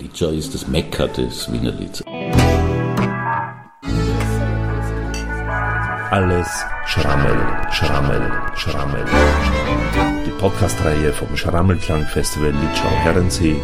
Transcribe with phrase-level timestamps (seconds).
[0.00, 2.02] Litschau ist das Mekka des Wiener Lieds.
[6.10, 6.48] Alles
[6.84, 7.38] Schrammel,
[7.70, 8.20] Schrammel,
[8.56, 9.04] Schrammel.
[10.26, 13.54] Die Podcast-Reihe vom Schrammelklang-Festival Litschau-Herrensee,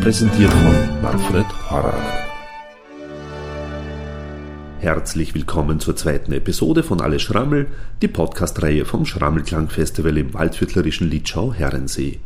[0.00, 2.28] präsentiert von Manfred Horak.
[4.78, 7.66] Herzlich willkommen zur zweiten Episode von Alles Schrammel,
[8.00, 12.20] die Podcast-Reihe vom Schrammelklang-Festival im waldviertlerischen Litschau-Herrensee.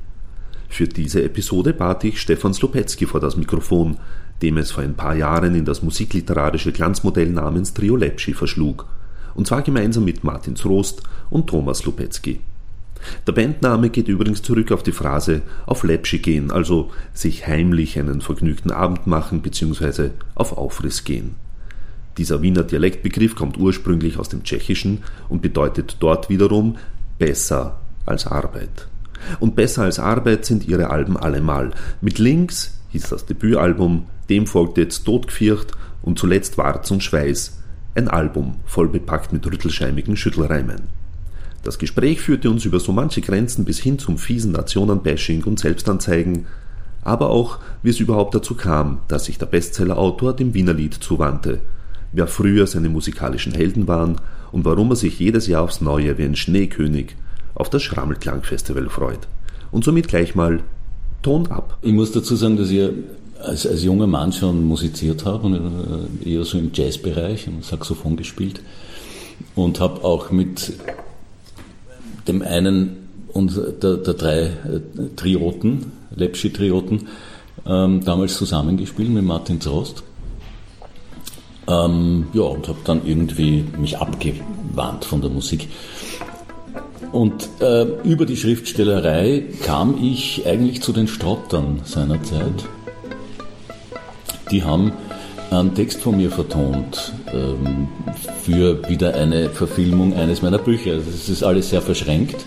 [0.69, 3.99] Für diese Episode bat ich Stefan Slopetzky vor das Mikrofon,
[4.43, 8.87] dem es vor ein paar Jahren in das musikliterarische Glanzmodell namens Trio Lepschi verschlug,
[9.35, 12.41] und zwar gemeinsam mit Martin Zrost und Thomas Slopetzky.
[13.27, 18.21] Der Bandname geht übrigens zurück auf die Phrase auf Lepschi gehen, also sich heimlich einen
[18.21, 20.11] vergnügten Abend machen bzw.
[20.35, 21.37] auf Aufriss gehen.
[22.19, 26.77] Dieser Wiener Dialektbegriff kommt ursprünglich aus dem Tschechischen und bedeutet dort wiederum
[27.19, 28.89] besser als Arbeit.
[29.41, 31.71] Und besser als Arbeit sind ihre Alben allemal.
[32.01, 37.59] Mit Links hieß das Debütalbum, dem folgte jetzt Todgefircht und zuletzt Warz und Schweiß.
[37.95, 40.83] Ein Album, voll bepackt mit rüttelscheimigen Schüttelreimen.
[41.63, 46.47] Das Gespräch führte uns über so manche Grenzen bis hin zum fiesen Nationenbashing und Selbstanzeigen,
[47.03, 51.61] aber auch, wie es überhaupt dazu kam, dass sich der Bestsellerautor dem Wienerlied zuwandte,
[52.13, 54.21] wer früher seine musikalischen Helden waren
[54.53, 57.17] und warum er sich jedes Jahr aufs Neue wie ein Schneekönig
[57.57, 59.27] auf das Schrammelklangfestival freut.
[59.73, 60.63] Und somit gleich mal
[61.23, 61.79] Ton ab.
[61.83, 62.89] Ich muss dazu sagen, dass ich
[63.43, 65.55] als, als junger Mann schon musiziert habe und
[66.25, 68.61] äh, eher so im Jazzbereich und Saxophon gespielt
[69.55, 70.73] und habe auch mit
[72.29, 74.81] dem einen der, der drei äh,
[75.17, 77.09] Trioten, Lepschi-Trioten,
[77.67, 80.03] ähm, damals zusammengespielt mit Martin Zrost.
[81.69, 85.69] Ähm, ja, und habe dann irgendwie mich abgewandt von der Musik.
[87.13, 92.65] Und äh, über die Schriftstellerei kam ich eigentlich zu den Strottern seinerzeit.
[94.51, 94.93] Die haben
[95.51, 97.89] einen Text von mir vertont ähm,
[98.43, 100.93] für wieder eine Verfilmung eines meiner Bücher.
[100.93, 102.45] Also es ist alles sehr verschränkt.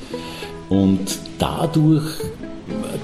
[0.70, 2.06] Und dadurch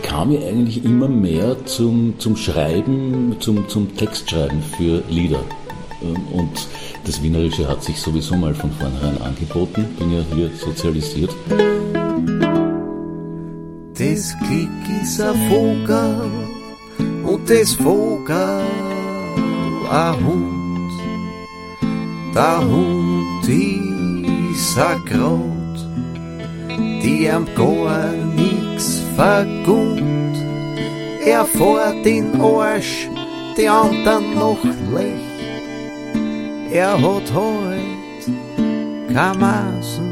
[0.04, 5.44] kam ich eigentlich immer mehr zum, zum Schreiben, zum, zum Textschreiben für Lieder.
[6.02, 6.52] Ähm, und
[7.06, 9.86] das Wienerische hat sich sowieso mal von vornherein angeboten.
[9.98, 11.34] Bin ja hier sozialisiert.
[13.98, 16.32] Das Klick ist ein Vogel
[17.24, 18.62] und das Vogel
[19.90, 20.92] ein Hund.
[22.34, 25.78] Der Hund ist ein Grot,
[27.04, 30.36] die am gar nix vergund.
[31.26, 33.08] Er fährt den Arsch,
[33.58, 35.25] die anderen noch lech
[36.76, 38.26] er hat heut
[39.14, 40.12] kein Maßen,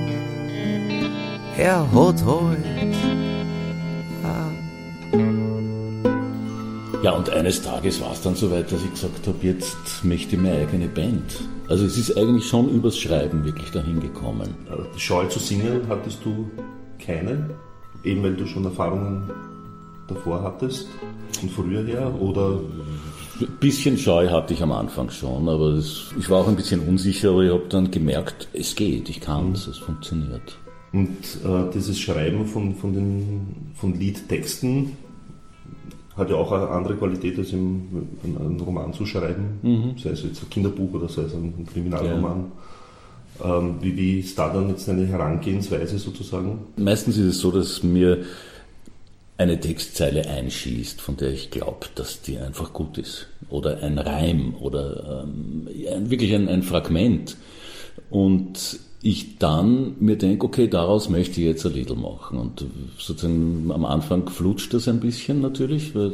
[1.57, 2.57] er hat heut.
[7.03, 10.41] Ja, und eines Tages war es dann soweit, dass ich gesagt habe, jetzt möchte ich
[10.41, 11.41] meine eigene Band.
[11.68, 14.56] Also es ist eigentlich schon übers Schreiben wirklich dahin gekommen.
[14.95, 16.50] Die Scheu zu singen hattest du
[17.06, 17.50] keine,
[18.06, 19.30] eben weil du schon Erfahrungen
[20.07, 20.88] davor hattest,
[21.41, 22.62] von früher her, oder
[23.42, 26.82] ein bisschen Scheu hatte ich am Anfang schon, aber das, ich war auch ein bisschen
[26.82, 30.58] unsicher, aber ich habe dann gemerkt, es geht, ich kann es, es funktioniert.
[30.92, 34.92] Und äh, dieses Schreiben von, von, den, von Liedtexten
[36.16, 39.98] hat ja auch eine andere Qualität, als im, einen Roman zu schreiben, mhm.
[39.98, 42.52] sei es jetzt ein Kinderbuch oder sei es ein Kriminalroman.
[43.40, 43.58] Ja.
[43.58, 46.60] Ähm, wie, wie ist da dann jetzt eine Herangehensweise sozusagen?
[46.78, 48.20] Meistens ist es so, dass mir
[49.44, 53.28] eine Textzeile einschießt, von der ich glaube, dass die einfach gut ist.
[53.50, 55.68] Oder ein Reim oder ähm,
[56.09, 57.38] wirklich ein, ein Fragment.
[58.09, 62.40] Und ich dann mir denke, okay, daraus möchte ich jetzt ein Lied machen.
[62.40, 62.66] Und
[62.98, 66.14] sozusagen am Anfang flutscht das ein bisschen natürlich, weil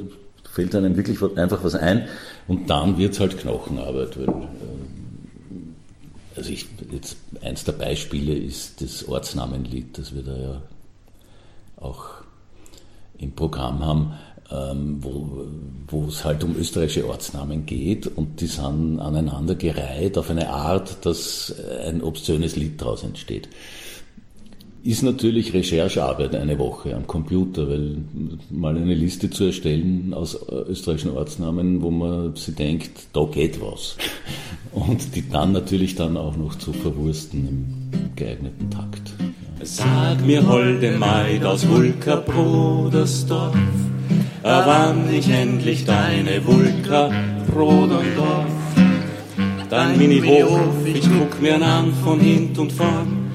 [0.52, 2.08] fällt einem wirklich einfach was ein.
[2.48, 4.18] Und dann wird es halt Knochenarbeit.
[4.18, 4.48] Weil, äh,
[6.36, 10.62] also ich, jetzt eins der Beispiele ist das Ortsnamenlied, das wir da ja
[11.78, 12.19] auch
[13.20, 14.14] im Programm haben,
[14.52, 20.50] ähm, wo, es halt um österreichische Ortsnamen geht und die sind aneinander gereiht auf eine
[20.50, 21.54] Art, dass
[21.86, 23.50] ein obszönes Lied daraus entsteht.
[24.82, 27.98] Ist natürlich Recherchearbeit eine Woche am Computer, weil
[28.50, 33.98] mal eine Liste zu erstellen aus österreichischen Ortsnamen, wo man sich denkt, da geht was.
[34.72, 38.89] Und die dann natürlich dann auch noch zu verwursten im geeigneten Takt.
[39.72, 43.54] Sag mir, holde Maid aus Vulka Brodersdorf,
[44.42, 47.12] wann ich endlich deine Vulka
[47.48, 48.48] Brodendorf.
[49.70, 53.32] Dein Mini-Hof, ich guck mir an von hint und vorn.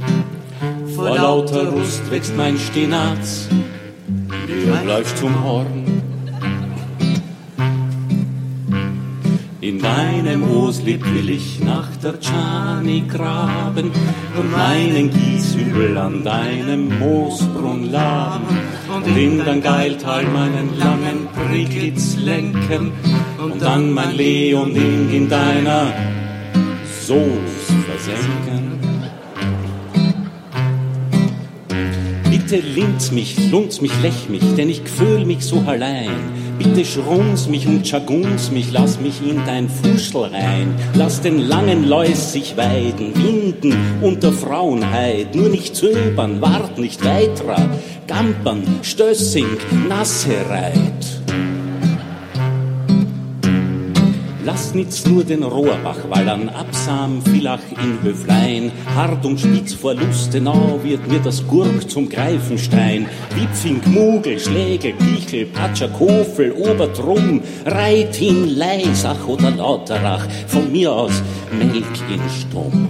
[0.97, 3.49] Vor lauter Rust wächst mein Stinaz,
[4.49, 5.84] du bleibst zum Horn.
[9.85, 13.91] Deinem Mooslied will ich nach der Tschani graben
[14.39, 18.47] und meinen Gieshügel an deinem Moosbrunn laben
[18.95, 22.93] und in dein Geiltal meinen langen Priglitz lenken
[23.39, 25.93] und dann mein Leonding in deiner
[27.03, 27.55] Soos
[27.89, 28.65] versenken.
[32.31, 36.34] Bitte linz mich, lunz mich, lech mich, denn ich fühl mich so allein.
[36.59, 40.75] Bitte schrunz mich und schagunz mich, lass mich in dein Fuschel rein.
[40.95, 45.35] Lass den langen Läus sich weiden, winden unter Frauenheit.
[45.35, 47.69] Nur nicht zöbern, wart nicht weiterer.
[48.07, 49.57] Gampern, Stössing,
[49.89, 51.24] Nassereit.
[54.47, 60.79] Lass nitz nur den Rohrbach wallern, Absam, Villach in Höflein, hart und spitz vor Lustenau
[60.83, 63.07] wird mir das Gurk zum Greifenstein.
[63.35, 71.87] Wipfing, Mugel, Schlägel, Pichel, Patscher, Kofel, Obertrum, Reitin, Leisach oder Lauterach, von mir aus Melk
[72.13, 72.89] in Stumm.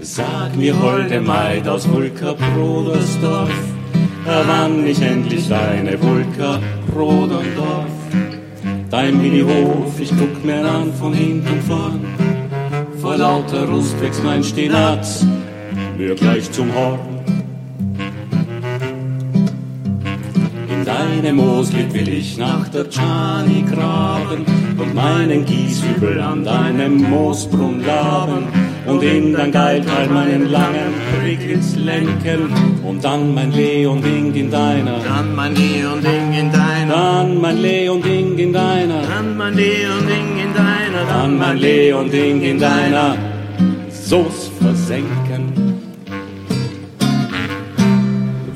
[0.00, 3.50] Sag mir, holde Maid aus Vulka-Brodersdorf,
[4.24, 6.60] wann ich endlich deine Vulka
[6.98, 7.94] Rodendorf.
[8.90, 12.00] Dein Minihof, ich guck mir an von hinten vorn.
[13.00, 15.24] Vor lauter Rust wächst mein Stinaz
[15.96, 16.98] mir gleich zum Horn.
[20.70, 24.44] In deinem Mooslied will ich nach der Tschani graben
[24.78, 28.57] und meinen Gieshübel an deinem Moosbrunn laben
[28.88, 32.52] und in dein Geilteil meinen langen Priglitz lenken.
[32.84, 38.52] Und dann mein Leonding in deiner, Dann mein Leonding in deiner, dann mein Leonding in
[38.52, 43.16] deiner, dann mein Leonding in deiner, dann mein Leonding in deiner.
[43.90, 45.52] Soße versenken.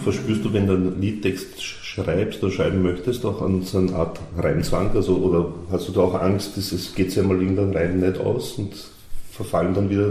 [0.03, 4.19] Verspürst du, wenn du einen Liedtext schreibst oder schreiben möchtest, auch an so eine Art
[4.39, 4.91] Reimzwang?
[4.95, 8.19] Also, oder hast du da auch Angst, dass es geht ja mal irgendein Reim nicht
[8.19, 8.73] aus und
[9.33, 10.11] verfallen dann wieder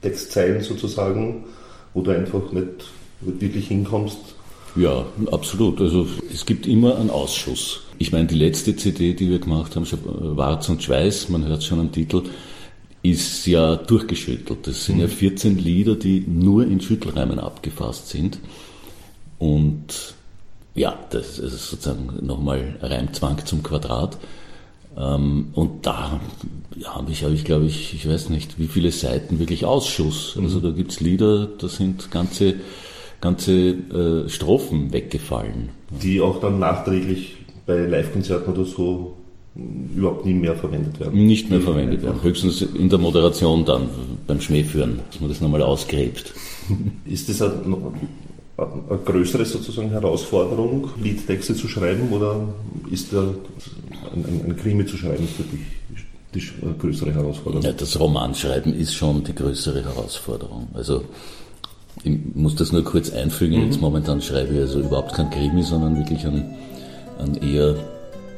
[0.00, 1.44] Textzeilen sozusagen,
[1.92, 2.86] wo du einfach nicht
[3.20, 4.18] wirklich hinkommst?
[4.76, 5.80] Ja, absolut.
[5.80, 7.82] Also es gibt immer einen Ausschuss.
[7.98, 9.86] Ich meine, die letzte CD, die wir gemacht haben,
[10.36, 12.22] Warz und Schweiß, man hört schon am Titel,
[13.02, 14.66] ist ja durchgeschüttelt.
[14.66, 18.38] Das sind ja 14 Lieder, die nur in Schüttelreimen abgefasst sind.
[19.38, 20.14] Und
[20.74, 24.18] ja, das ist sozusagen nochmal Reimzwang zum Quadrat.
[24.96, 26.20] Ähm, und da
[26.84, 30.36] habe ich, hab ich glaube ich, ich weiß nicht, wie viele Seiten wirklich Ausschuss.
[30.40, 32.54] Also da gibt's Lieder, da sind ganze,
[33.20, 35.70] ganze äh, Strophen weggefallen.
[35.90, 37.36] Die auch dann nachträglich
[37.66, 39.16] bei Live-Konzerten oder so
[39.94, 41.26] überhaupt nie mehr verwendet werden.
[41.26, 42.22] Nicht mehr verwendet werden.
[42.22, 43.88] Höchstens in der Moderation dann,
[44.26, 46.32] beim Schmähführen, dass man das nochmal ausgräbt.
[47.04, 47.76] Ist das eine,
[48.56, 52.48] eine größere sozusagen Herausforderung, Liedtexte zu schreiben oder
[52.90, 53.22] ist da
[54.12, 55.60] ein, ein, ein Krimi zu schreiben für dich
[56.34, 56.42] die
[56.78, 57.64] größere Herausforderung?
[57.64, 60.68] Ja, das Romanschreiben ist schon die größere Herausforderung.
[60.74, 61.04] Also
[62.04, 63.64] ich muss das nur kurz einfügen.
[63.64, 66.54] Jetzt momentan schreibe ich also überhaupt kein Krimi, sondern wirklich einen,
[67.18, 67.74] einen eher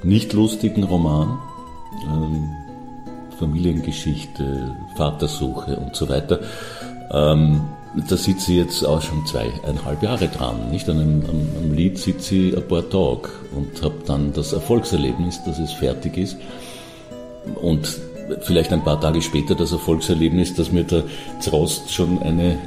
[0.03, 1.39] nicht lustigen Roman.
[2.07, 2.49] Ähm,
[3.39, 6.41] Familiengeschichte, Vatersuche und so weiter.
[7.11, 7.61] Ähm,
[8.09, 10.71] da sitze ich jetzt auch schon zweieinhalb Jahre dran.
[10.71, 10.89] Nicht?
[10.89, 15.43] An einem, am, am Lied sitze ich ein paar Tage und habe dann das Erfolgserlebnis,
[15.45, 16.37] dass es fertig ist.
[17.61, 18.01] Und
[18.43, 21.05] vielleicht ein paar Tage später das Erfolgserlebnis, dass mir der
[21.41, 22.59] Zrost schon eine,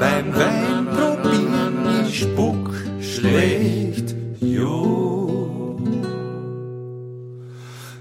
[0.00, 4.16] beim Wein probieren, ich spuck schlecht.
[4.40, 5.78] Jo.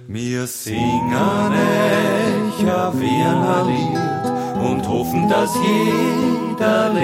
[0.07, 4.17] Wir singen euch ein Wienerlied
[4.71, 6.96] und hoffen, dass jeder.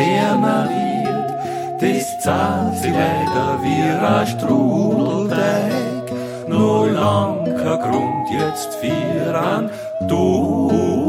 [2.23, 6.05] Zahlt sich weiter wie ein Strudelteig.
[6.47, 9.69] Nur lang kein Grund jetzt für an
[10.07, 11.03] Dudelstreik.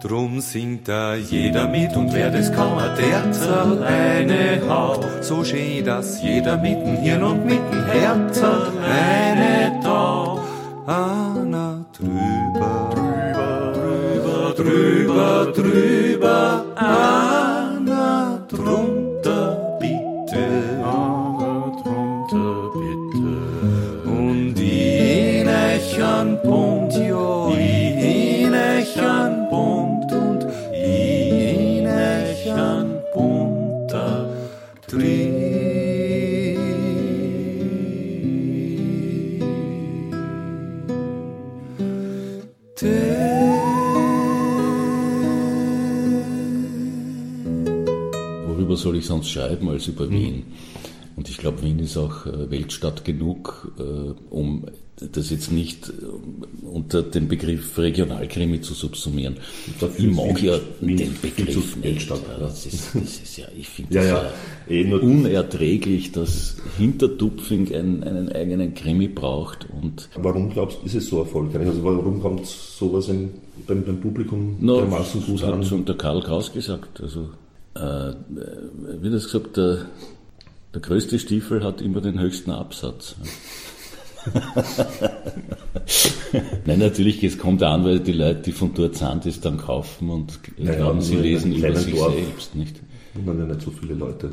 [0.00, 5.04] Drum singt da jeder mit und wer das kann, der zerl eine Haut.
[5.22, 10.38] So schön, dass jeder mitten Hirn und mitten Herzer eine da.
[10.86, 15.89] Anna drüber, drüber, drüber, drüber,
[16.82, 17.29] Anna
[48.80, 50.44] soll ich sonst schreiben als über Wien?
[51.16, 53.82] Und ich glaube, Wien ist auch äh, Weltstadt genug, äh,
[54.30, 54.64] um
[55.12, 59.36] das jetzt nicht äh, unter den Begriff Regionalkrimi zu subsumieren.
[59.80, 61.82] Dafür Ich mag ja Wien den Begriff zu nicht.
[61.84, 62.38] Weltstadt, Ja, ja.
[62.40, 64.32] Das ist, das ist ja, ich finde Ja, das
[64.68, 64.74] ja.
[64.74, 71.08] Eh unerträglich, dass Hintertupfing einen, einen eigenen Krimi braucht und Warum glaubst du, ist es
[71.08, 71.66] so erfolgreich?
[71.66, 73.30] Also warum kommt sowas im,
[73.66, 75.64] beim, beim Publikum Na, dermaßen gut das hat an?
[75.64, 77.00] schon der Karl Kraus gesagt.
[77.00, 77.28] Also,
[77.74, 78.12] äh,
[79.00, 79.86] wie das gesagt, der,
[80.74, 83.16] der größte Stiefel hat immer den höchsten Absatz.
[86.66, 90.10] Nein, natürlich, es kommt an, weil die Leute, die von dort sind, das dann kaufen
[90.10, 92.14] und Ja, glauben, sie lesen über sich Dorf.
[92.14, 92.80] selbst, nicht?
[93.14, 94.32] Wundern ja nicht so viele Leute.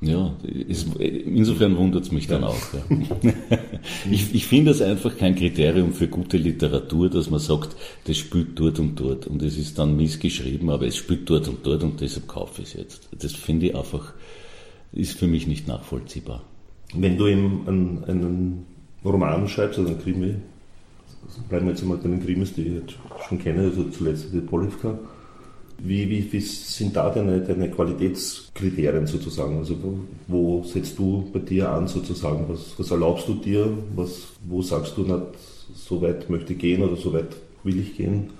[0.00, 0.36] Ja,
[0.68, 2.56] es, insofern wundert es mich dann auch.
[2.72, 3.26] Ja.
[4.10, 8.58] Ich, ich finde das einfach kein Kriterium für gute Literatur, dass man sagt, das spielt
[8.58, 12.00] dort und dort und es ist dann missgeschrieben, aber es spielt dort und dort und
[12.00, 13.08] deshalb kaufe ich es jetzt.
[13.18, 14.12] Das finde ich einfach,
[14.92, 16.42] ist für mich nicht nachvollziehbar.
[16.94, 18.66] Wenn du eben einen, einen
[19.04, 20.34] Roman schreibst, also einen Krimi,
[21.48, 22.94] bleiben wir jetzt einmal bei den Krimis, die ich jetzt
[23.28, 24.98] schon kenne, also zuletzt die Polivka,
[25.78, 29.58] wie, wie, wie sind da deine, deine Qualitätskriterien sozusagen?
[29.58, 32.46] Also wo, wo setzt du bei dir an sozusagen?
[32.48, 33.72] Was, was erlaubst du dir?
[33.94, 35.22] Was, wo sagst du, na,
[35.74, 38.30] so weit möchte ich gehen oder so weit will ich gehen,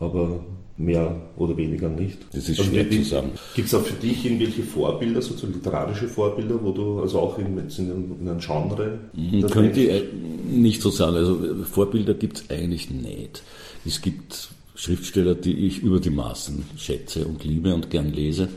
[0.00, 0.40] aber
[0.76, 2.18] mehr oder weniger nicht?
[2.32, 3.30] Das ist schwer zu sagen.
[3.54, 7.58] Gibt es auch für dich irgendwelche Vorbilder, sozusagen literarische Vorbilder, wo du also auch in,
[7.58, 8.98] in, einem, in einem Genre
[9.40, 10.04] das Könnte ich äh,
[10.50, 11.16] nicht so sagen.
[11.16, 13.42] Also äh, Vorbilder gibt es eigentlich nicht.
[13.84, 18.48] Es gibt Schriftsteller, die ich über die Maßen schätze und liebe und gern lese.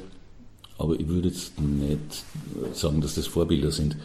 [0.77, 2.23] Aber ich würde jetzt nicht
[2.73, 3.95] sagen, dass das Vorbilder sind.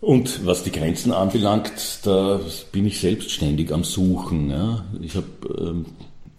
[0.00, 2.40] Und was die Grenzen anbelangt, da
[2.72, 4.50] bin ich selbstständig am Suchen.
[4.50, 4.84] Ja.
[5.02, 5.24] Ich, hab,
[5.58, 5.86] ähm,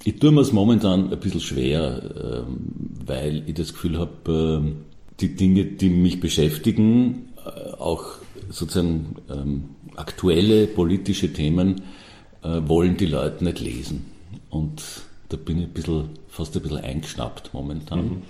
[0.03, 2.57] ich tue mir es momentan ein bisschen schwer, ähm,
[3.05, 4.77] weil ich das Gefühl habe, ähm,
[5.19, 8.05] die Dinge, die mich beschäftigen, äh, auch
[8.49, 11.83] sozusagen ähm, aktuelle politische Themen,
[12.43, 14.10] äh, wollen die Leute nicht lesen.
[14.51, 14.83] Und
[15.29, 18.21] da bin ich ein bisschen, fast ein bisschen eingeschnappt momentan,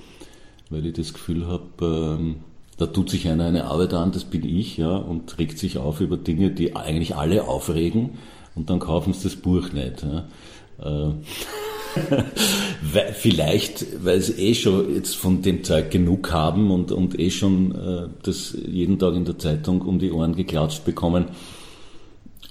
[0.70, 2.36] weil ich das Gefühl habe, ähm,
[2.78, 6.00] da tut sich einer eine Arbeit an, das bin ich, ja, und regt sich auf
[6.00, 8.12] über Dinge, die eigentlich alle aufregen,
[8.56, 10.04] und dann kaufen sie das Buch nicht.
[10.04, 11.10] Ja.
[11.10, 11.14] Äh,
[12.94, 17.32] weil, vielleicht, weil sie eh schon jetzt von dem Zeug genug haben und, und eh
[17.32, 21.26] schon äh, das jeden Tag in der Zeitung um die Ohren geklatscht bekommen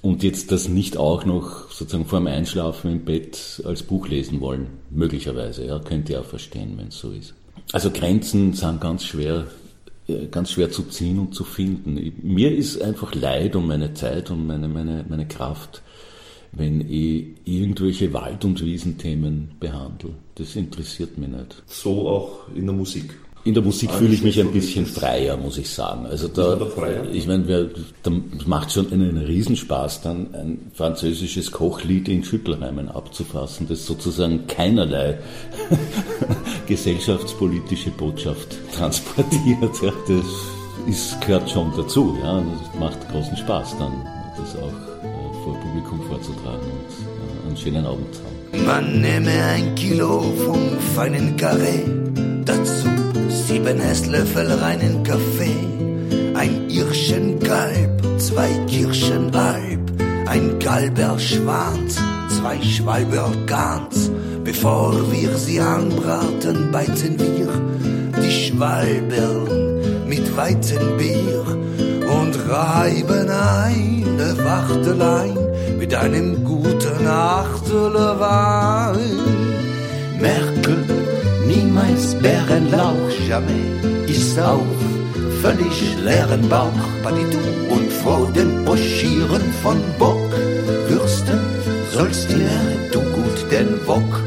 [0.02, 4.40] und jetzt das nicht auch noch sozusagen vor dem Einschlafen im Bett als Buch lesen
[4.40, 4.68] wollen.
[4.90, 7.34] Möglicherweise, ja, könnt ihr auch verstehen, wenn es so ist.
[7.72, 9.46] Also Grenzen sind ganz schwer,
[10.08, 12.12] äh, ganz schwer zu ziehen und zu finden.
[12.22, 15.82] Mir ist einfach leid um meine Zeit und meine, meine, meine Kraft,
[16.52, 20.10] wenn ich irgendwelche Wald- und Wiesenthemen behandle.
[20.34, 21.62] Das interessiert mich nicht.
[21.66, 23.14] So auch in der Musik.
[23.42, 26.04] In der Musik fühle ich mich ein bisschen freier, muss ich sagen.
[26.04, 26.60] Also da,
[27.10, 27.70] ich meine,
[28.02, 28.10] da
[28.44, 35.18] macht schon einen Riesenspaß, dann ein französisches Kochlied in Schüttelheimen abzufassen, das sozusagen keinerlei
[36.66, 39.82] gesellschaftspolitische Botschaft transportiert.
[39.82, 40.26] Ja, das
[40.86, 42.18] ist, gehört schon dazu.
[42.22, 43.92] Ja, das macht großen Spaß, dann
[44.36, 48.66] das auch äh, vor Publikum vorzutragen und äh, einen schönen Abend zu haben.
[48.66, 52.29] Man nehme ein Kilo vom feinen Karree, dazu
[53.70, 59.80] sieben Esslöffel reinen Kaffee, ein Irschenkalb, zwei Kirschenalb,
[60.26, 61.96] ein Kalber Schwanz,
[62.28, 64.10] zwei Schwalber Gans.
[64.42, 67.48] Bevor wir sie anbraten, beizen wir
[68.20, 71.44] die Schwalbern mit Weizenbier
[72.20, 75.38] und reiben eine Wachtelein
[75.78, 78.96] mit einem guten Achtelwein.
[80.20, 80.49] Merke,
[81.60, 84.08] niemals Bärenlauch, jamais.
[84.08, 84.62] Ist auf
[85.42, 87.38] völlig leeren Bauch, Badidu
[87.68, 91.40] und vor dem Boschieren von Bockwürsten
[91.92, 92.50] sollst dir
[92.92, 94.19] du gut den Bock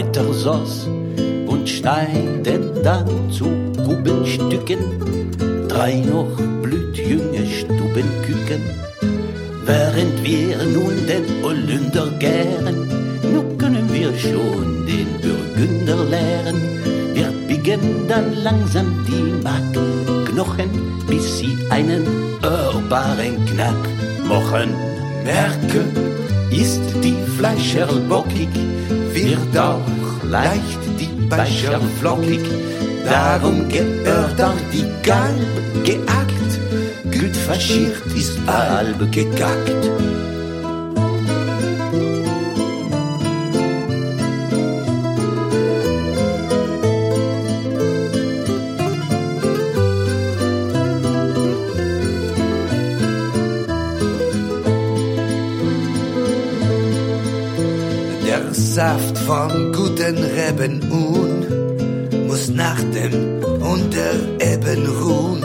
[0.00, 0.88] Kräutersauce
[1.46, 3.44] und schneiden dann zu
[3.84, 4.78] Bubenstücken
[5.68, 8.62] drei noch blutjunge Stubenküken.
[9.66, 12.88] Während wir nun den Olünder gären,
[13.30, 16.56] nun können wir schon den Burgunder leeren.
[17.12, 20.70] Wir biegen dann langsam die Markknochen,
[21.06, 22.06] bis sie einen
[22.40, 23.84] hörbaren Knack
[24.26, 24.70] machen.
[25.24, 25.84] Merke,
[26.50, 28.48] ist die Fleischerl bockig,
[29.14, 29.80] wird auch
[30.24, 32.40] leicht die Beischerl flockig.
[33.04, 36.52] Darum gehört auch die Galb geackt,
[37.04, 40.09] gut faschiert ist halb gegackt.
[59.30, 63.14] Vom guten Reben un muss nach dem
[63.62, 65.40] Untereben ruhen.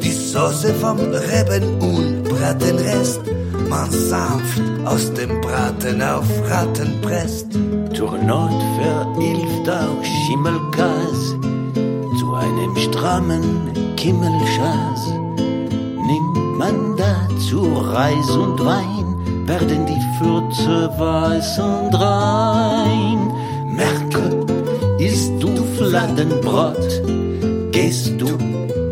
[0.00, 0.98] Die Soße vom
[1.30, 3.20] Reben un Bratenrest
[3.68, 7.48] man sanft aus dem Braten auf Ratten presst.
[7.96, 11.18] Zur Not verhilft auch Schimmelkas
[12.20, 13.44] zu einem strammen
[13.96, 15.00] Kimmelschaß.
[16.10, 18.95] Nimmt man dazu Reis und Wein,
[20.98, 23.18] weiß und rein.
[23.74, 24.46] Merke,
[24.98, 27.02] isst du Fladenbrot,
[27.72, 28.28] gehst du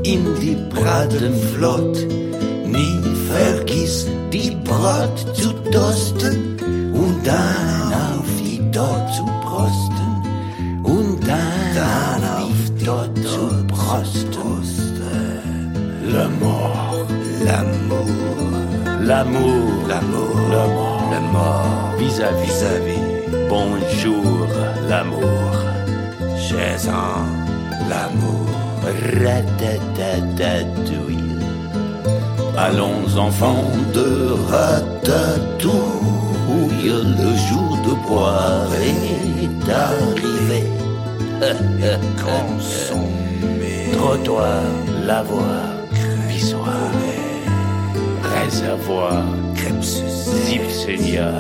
[0.05, 1.97] in die Braten flott.
[2.67, 6.57] Nie vergiss die Brot zu toasten
[6.93, 10.11] und dann auf die dort zu prosten.
[10.83, 14.35] Und dann, auf dort zu prosten.
[16.15, 17.07] L'amour,
[17.45, 18.07] l'amour,
[19.09, 23.01] l'amour, l'amour, l'amour, l'amour, vis-à-vis, vis-à-vis.
[23.49, 24.47] Bonjour,
[24.89, 25.51] l'amour.
[26.37, 27.27] Jason,
[27.89, 28.49] l'amour.
[28.85, 31.19] Ratatatatouille.
[32.57, 35.81] Allons enfants de ratatouille,
[36.85, 40.63] le jour de boire est arrivé.
[42.25, 43.77] Consommé.
[43.93, 44.63] Trottoir,
[45.07, 45.65] lavoir,
[46.29, 46.91] pissoir,
[48.23, 49.25] réservoir,
[49.65, 51.33] crème Sipsenia,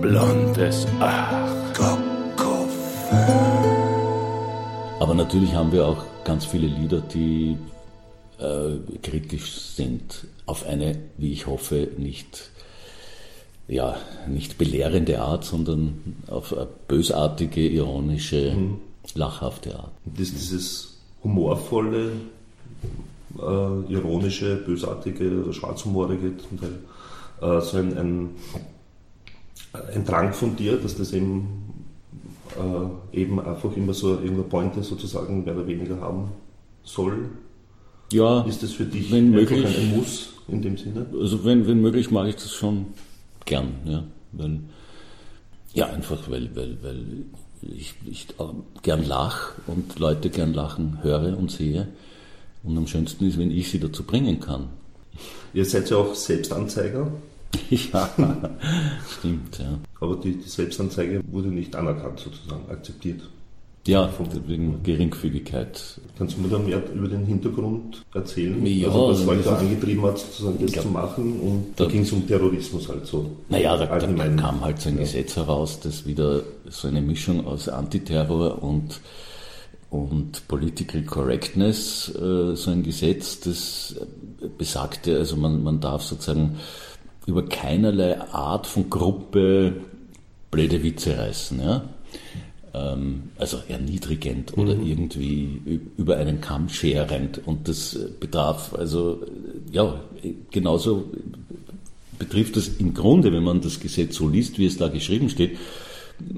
[0.00, 1.48] blondes Ach,
[5.00, 7.56] Aber natürlich haben wir auch ganz viele Lieder, die
[8.38, 12.50] äh, kritisch sind, auf eine, wie ich hoffe, nicht,
[13.66, 13.96] ja,
[14.28, 18.78] nicht belehrende Art, sondern auf eine bösartige, ironische, Mhm.
[19.14, 19.90] lachhafte Art.
[20.04, 22.12] Das, dieses humorvolle,
[23.38, 26.78] äh, ironische, bösartige oder schwarzhumorige zum Teil,
[27.40, 28.30] äh, so ein, ein,
[29.94, 31.84] ein Drang von dir, dass das eben,
[32.58, 36.32] äh, eben einfach immer so irgendeine Pointe sozusagen mehr oder weniger haben
[36.84, 37.30] soll.
[38.12, 39.64] Ja, Ist das für dich wenn möglich.
[39.64, 41.06] ein Muss in dem Sinne?
[41.18, 42.86] Also wenn, wenn möglich mache ich das schon
[43.46, 44.04] gern, ja.
[44.32, 44.60] Weil,
[45.72, 47.24] ja, einfach weil, weil, weil
[47.62, 48.26] ich, ich
[48.82, 51.88] gern lach und Leute gern lachen höre und sehe.
[52.64, 54.68] Und am schönsten ist, wenn ich sie dazu bringen kann.
[55.54, 57.06] Ihr seid ja auch Selbstanzeiger,
[57.70, 58.08] Ja,
[59.18, 59.78] stimmt, ja.
[60.00, 63.20] aber die, die Selbstanzeige wurde nicht anerkannt sozusagen, akzeptiert.
[63.86, 64.08] Ja,
[64.46, 66.00] wegen Geringfügigkeit.
[66.16, 68.64] Kannst du mir da mehr über den Hintergrund erzählen?
[68.64, 71.40] Ja, also was da ist- angetrieben hat, sozusagen das glaub, zu machen?
[71.40, 73.28] Und da da- ging es um Terrorismus halt so.
[73.48, 75.00] Naja, da, da kam halt so ein Ja.
[75.02, 79.00] Gesetz heraus, das wieder so eine Mischung aus Antiterror und,
[79.92, 83.94] und Political Correctness, äh, so ein Gesetz, das
[84.56, 86.56] besagte, also man, man darf sozusagen
[87.26, 89.74] über keinerlei Art von Gruppe
[90.50, 91.84] blöde Witze reißen, ja.
[92.74, 97.46] Ähm, also erniedrigend oder irgendwie ü- über einen Kamm scherend.
[97.46, 99.20] Und das betraf, also
[99.70, 100.00] ja,
[100.50, 101.04] genauso
[102.18, 105.58] betrifft das im Grunde, wenn man das Gesetz so liest, wie es da geschrieben steht,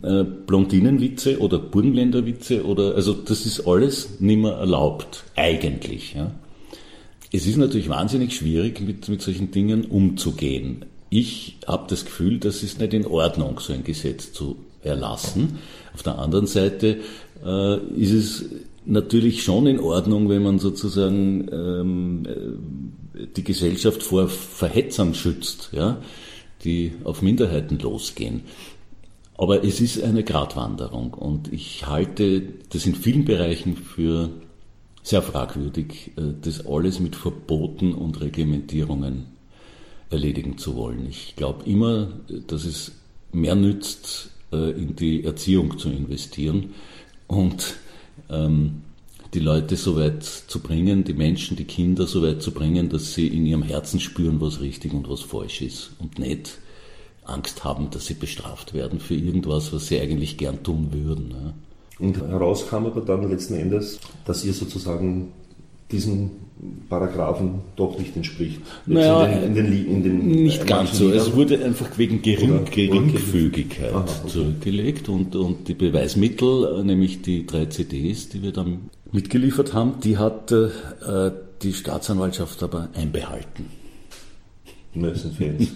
[0.03, 6.15] äh, Blondinenwitze oder Burgenländerwitze oder, also das ist alles nicht mehr erlaubt, eigentlich.
[6.15, 6.33] Ja.
[7.33, 10.85] Es ist natürlich wahnsinnig schwierig, mit, mit solchen Dingen umzugehen.
[11.11, 15.59] Ich habe das Gefühl, das ist nicht in Ordnung, so ein Gesetz zu erlassen.
[15.95, 16.99] Auf der anderen Seite
[17.45, 18.45] äh, ist es
[18.85, 25.99] natürlich schon in Ordnung, wenn man sozusagen ähm, äh, die Gesellschaft vor Verhetzern schützt, ja,
[26.65, 28.43] die auf Minderheiten losgehen.
[29.37, 34.31] Aber es ist eine Gratwanderung und ich halte das in vielen Bereichen für
[35.03, 39.27] sehr fragwürdig, äh, das alles mit Verboten und Reglementierungen
[40.11, 41.07] erledigen zu wollen.
[41.09, 42.09] Ich glaube immer,
[42.47, 42.93] dass es
[43.33, 46.71] mehr nützt, äh, in die Erziehung zu investieren
[47.27, 47.75] und
[48.31, 48.83] ähm,
[49.35, 53.15] die Leute so weit zu bringen, die Menschen, die Kinder so weit zu bringen, dass
[53.15, 56.59] sie in ihrem Herzen spüren, was richtig und was falsch ist und nicht
[57.25, 61.31] Angst haben, dass sie bestraft werden für irgendwas, was sie eigentlich gern tun würden.
[61.31, 61.55] Ja.
[62.07, 65.33] Und heraus kam aber dann letzten Endes, dass ihr sozusagen
[65.91, 66.31] diesen
[66.89, 68.61] Paragraphen doch nicht entspricht.
[68.87, 71.07] Naja, in den, in den, in den, Nicht äh, ganz so.
[71.07, 71.21] Liedern.
[71.21, 74.29] Es wurde einfach wegen Gering, Geringfügigkeit Aha, okay.
[74.29, 80.17] zurückgelegt und, und die Beweismittel, nämlich die drei CDs, die wir dann mitgeliefert haben, die
[80.17, 80.71] hat äh,
[81.63, 83.67] die Staatsanwaltschaft aber einbehalten.
[84.95, 85.71] Ne, sind Fans.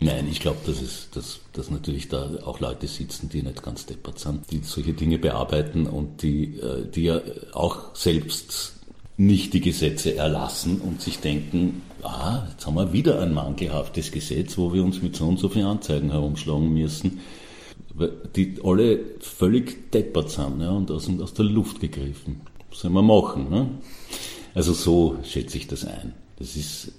[0.00, 4.18] Nein, ich glaube, dass dass, dass natürlich da auch Leute sitzen, die nicht ganz deppert
[4.18, 7.20] sind, die solche Dinge bearbeiten und die, äh, die ja
[7.52, 8.74] auch selbst
[9.16, 14.58] nicht die Gesetze erlassen und sich denken, ah, jetzt haben wir wieder ein mangelhaftes Gesetz,
[14.58, 17.20] wo wir uns mit so und so vielen Anzeigen herumschlagen müssen,
[18.34, 22.40] die alle völlig deppert sind ja, und aus, aus der Luft gegriffen.
[22.70, 23.50] Was soll man machen?
[23.50, 23.68] Ne?
[24.54, 26.14] Also so schätze ich das ein.
[26.38, 26.92] Das ist,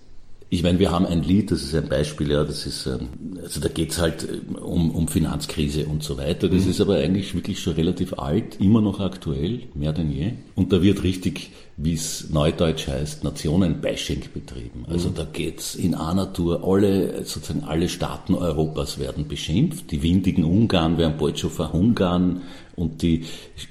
[0.53, 3.59] ich meine, wir haben ein Lied, das ist ein Beispiel, ja, das ist, ähm, also
[3.59, 6.47] da geht's halt ähm, um, um Finanzkrise und so weiter.
[6.47, 10.33] Das ist aber eigentlich wirklich schon relativ alt, immer noch aktuell, mehr denn je.
[10.53, 14.85] Und da wird richtig, wie es neudeutsch heißt, Nationenbashing betrieben.
[14.87, 19.89] Also da geht's in einer Tour, alle, sozusagen alle Staaten Europas werden beschimpft.
[19.89, 22.43] Die windigen Ungarn werden bald schon verhungern
[22.75, 23.23] und die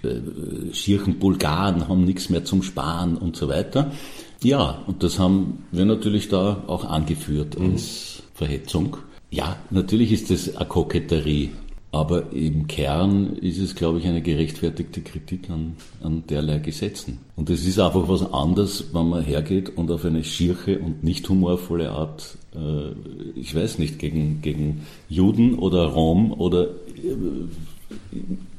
[0.03, 3.93] äh, schierchen Bulgaren haben nichts mehr zum Sparen und so weiter.
[4.43, 8.97] Ja, und das haben wir natürlich da auch angeführt als Verhetzung.
[9.31, 11.51] Ja, natürlich ist das eine Koketterie,
[11.93, 17.19] aber im Kern ist es, glaube ich, eine gerechtfertigte Kritik an, an derlei Gesetzen.
[17.37, 21.29] Und es ist einfach was anderes, wenn man hergeht und auf eine schierche und nicht
[21.29, 22.93] humorvolle Art, äh,
[23.39, 27.15] ich weiß nicht, gegen, gegen Juden oder Rom oder äh,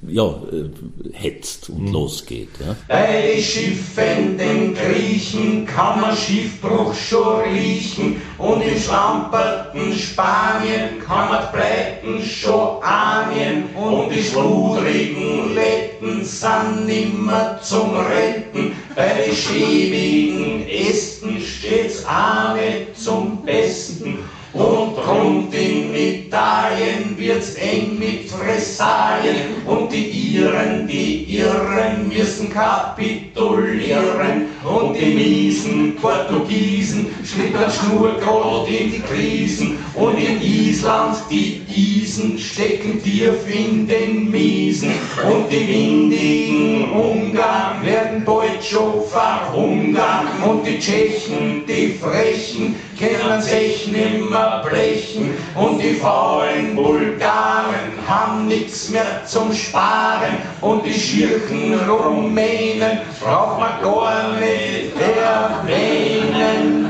[0.08, 0.70] ja, äh,
[1.14, 2.50] hetzt und losgeht.
[2.60, 2.76] Ja.
[2.88, 8.22] Bei Schiffen, den Griechen, kann man Schiffbruch schon riechen.
[8.38, 13.66] Und im schlamperten Spanien kann man Pleiten schon ahnen.
[13.76, 18.74] Und die schludrigen Letten sind nimmer zum Retten.
[18.96, 24.20] Bei den schäbigen Ästen steht's auch nicht zum Besten.
[24.54, 34.50] Und rund in Italien wird's eng mit Fressalien und die Iren, die Irren müssen kapitulieren.
[34.64, 39.80] Und die miesen Portugiesen schlittern schnurgrad in die Krisen.
[39.96, 44.92] Und in Island die Isen stecken tief in den Miesen.
[45.28, 50.28] Und die windigen Ungarn werden bald schon verhungern.
[50.48, 58.90] Und die Tschechen, die Frechen, können sich nimmer blechen und die faulen Bulgaren haben nix
[58.90, 66.83] mehr zum Sparen und die schirchen Rumänen braucht man gar nicht erwähnen.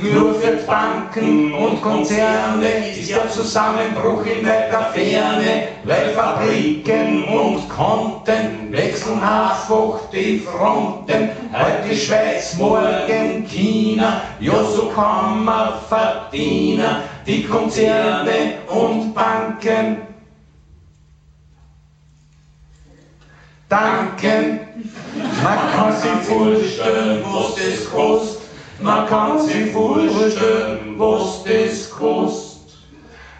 [0.00, 8.70] Nur für Banken und Konzerne ist der Zusammenbruch in weiter Ferne, weil Fabriken und Konten
[8.70, 11.30] wechseln einfach die Fronten.
[11.52, 16.96] Heute Schweiz, morgen China, ja so kann man verdienen.
[17.26, 19.98] Die Konzerne und Banken
[23.68, 24.60] danken.
[25.42, 28.37] Man kann sich vorstellen, was das kostet.
[28.80, 32.58] Man kann sich vorstellen, was das kostet.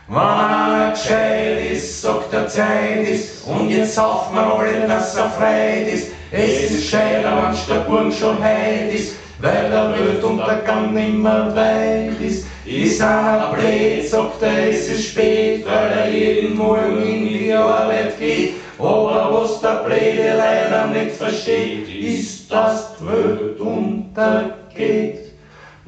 [0.09, 5.31] Wenn einer gescheit ist, sagt er Zeit ist, und jetzt hoffen wir alle, dass er
[5.31, 6.09] frei ist.
[6.33, 12.47] Es ist scheiter, wenn der Burg schon heit ist, weil der Weltuntergang nimmer weit ist.
[12.67, 18.19] Ist einer blöd, sagt er, es ist spät, weil er jeden Morgen in die Arbeit
[18.19, 18.55] geht.
[18.79, 25.28] Aber was der Blöde leider nicht versteht, ist, dass die Welt untergeht.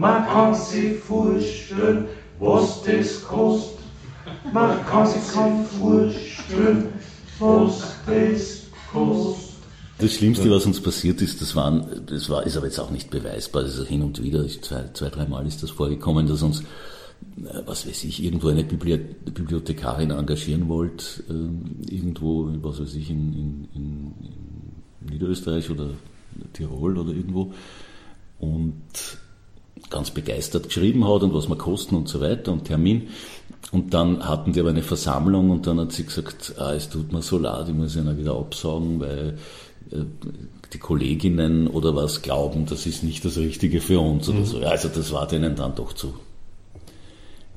[0.01, 2.07] Man kann sich vorstellen,
[2.39, 3.81] was das kostet.
[4.51, 6.89] Man kann sich vorstellen,
[7.39, 9.51] was das kostet.
[9.99, 13.11] Das Schlimmste, was uns passiert ist, das, waren, das war, ist aber jetzt auch nicht
[13.11, 16.65] beweisbar, also hin und wieder, zwei, zwei dreimal ist das vorgekommen, dass uns äh,
[17.67, 23.69] was weiß ich, irgendwo eine Bibliothekarin engagieren wollt, äh, irgendwo, was weiß ich, in, in,
[23.75, 24.15] in,
[25.11, 25.91] Niederösterreich oder
[26.55, 27.53] Tirol oder irgendwo
[28.39, 28.81] und
[29.89, 33.09] ganz begeistert geschrieben hat und was wir kosten und so weiter und Termin.
[33.73, 37.13] Und dann hatten die aber eine Versammlung und dann hat sie gesagt, ah, es tut
[37.13, 39.39] mir so leid, ich muss ja wieder absagen, weil
[39.93, 39.97] äh,
[40.73, 44.45] die Kolleginnen oder was glauben, das ist nicht das Richtige für uns oder mhm.
[44.47, 44.59] so.
[44.61, 46.15] Also das war denen dann doch zu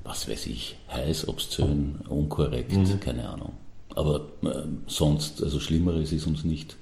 [0.03, 2.99] was weiß ich, heiß, obszön, unkorrekt, mhm.
[2.99, 3.53] keine Ahnung.
[3.95, 6.75] Aber äh, sonst, also Schlimmeres ist uns nicht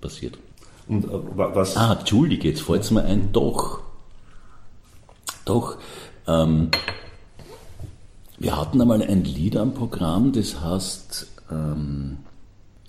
[0.00, 0.38] passiert.
[0.86, 1.76] Und äh, was?
[1.76, 3.80] Ah, Entschuldige, jetzt fällt es mir ein, doch.
[5.48, 5.78] Doch.
[6.26, 6.70] Ähm,
[8.38, 12.18] wir hatten einmal ein Lied am Programm, das heißt, ähm,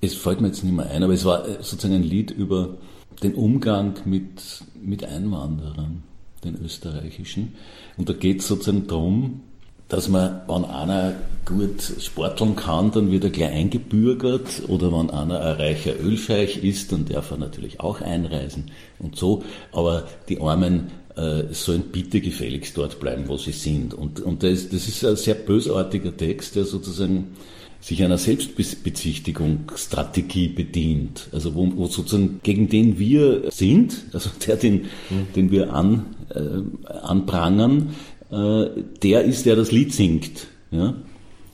[0.01, 2.75] es fällt mir jetzt nicht mehr ein, aber es war äh, sozusagen ein Lied über
[3.23, 6.03] den Umgang mit, mit Einwanderern,
[6.43, 7.55] den österreichischen.
[7.97, 9.41] Und da geht es sozusagen darum,
[9.87, 15.39] dass man, wenn einer gut sporteln kann, dann wird er gleich eingebürgert oder wenn einer
[15.39, 18.69] ein reicher Ölscheich ist, dann darf er natürlich auch einreisen
[18.99, 19.43] und so.
[19.71, 23.93] Aber die Armen äh, sollen bitte gefälligst dort bleiben, wo sie sind.
[23.93, 27.35] Und, und das, das ist ein sehr bösartiger Text, der sozusagen
[27.81, 34.87] sich einer Selbstbezichtigungsstrategie bedient, also wo, wo, sozusagen gegen den wir sind, also der, den,
[35.35, 36.61] den wir an, äh,
[37.01, 37.95] anprangern,
[38.31, 38.65] äh,
[39.01, 40.47] der ist, der das Lied singt.
[40.71, 40.93] Ja?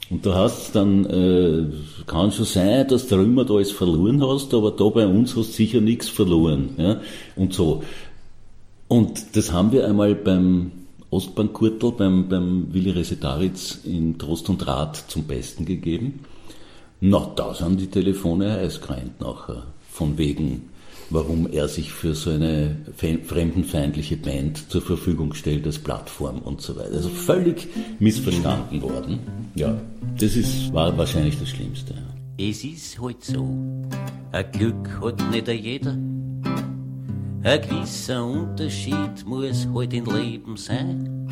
[0.10, 1.66] Und da hast dann, äh,
[2.06, 5.50] kann schon sein, dass du immer da alles verloren hast, aber da bei uns hast
[5.50, 6.76] du sicher nichts verloren.
[6.78, 7.02] Ja?
[7.36, 7.84] Und so.
[8.88, 10.72] Und das haben wir einmal beim
[11.10, 16.20] Ostbankurtel, beim, beim Willi Resetaritz in Trost und Rat zum Besten gegeben.
[17.00, 18.82] Na, da sind die Telefone heiß
[19.20, 19.64] nachher.
[19.90, 20.70] Von wegen,
[21.10, 26.76] warum er sich für so eine fremdenfeindliche Band zur Verfügung stellt als Plattform und so
[26.76, 26.96] weiter.
[26.96, 27.68] Also völlig
[28.00, 29.20] missverstanden worden.
[29.56, 29.80] Ja,
[30.20, 31.94] das ist, war wahrscheinlich das Schlimmste.
[32.38, 33.48] Es ist halt so,
[34.32, 35.98] ein Glück hat nicht jeder.
[37.46, 41.28] Ein gewisser Unterschied muss halt im Leben sein.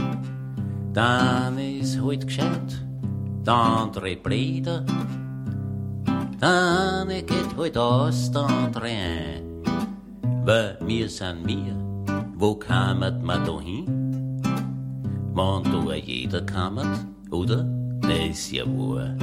[0.93, 2.86] Dann ist halt gescheit,
[3.43, 4.86] der andere bläder.
[6.39, 9.63] Dann geht halt aus, der andere ein.
[10.45, 11.76] Weil wir sind wir,
[12.36, 14.39] wo kammert man da hin?
[15.34, 17.67] Wenn da jeder kammert, oder?
[18.02, 19.15] Das ist ja wahr.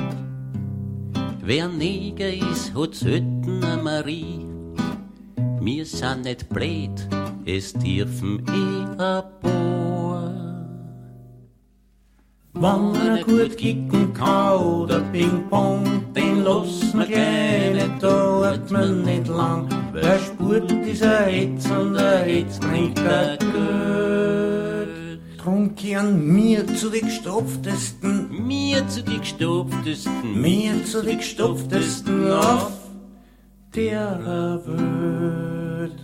[1.40, 4.50] Wer Neger ist, hat selten eine Marie.
[5.62, 7.06] Wir sind nicht blöd,
[7.44, 9.30] es dürfen eh paar.
[12.54, 19.02] Wenn man gut kicken kann oder Ping-Pong, den lassen wir gleich nicht, da hat man
[19.02, 19.68] nicht lang.
[19.92, 25.20] Wer spurt dieser Hetz und der Hetz bringt kein Geld.
[25.36, 32.79] Drum kehren mir zu den gestopftesten, mir zu den gestopftesten, mir zu den gestopftesten auf
[33.74, 35.96] der Welt.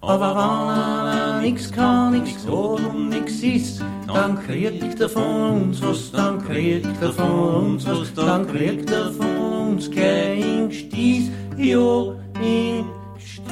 [0.00, 5.82] Aber wenn einer nix kann, nix hat und nix ist, dann kriegt er von uns
[5.82, 12.14] was, dann kriegt er von uns was, dann kriegt er von uns kein Stieß, ja,
[12.40, 12.86] in
[13.18, 13.44] Stieß.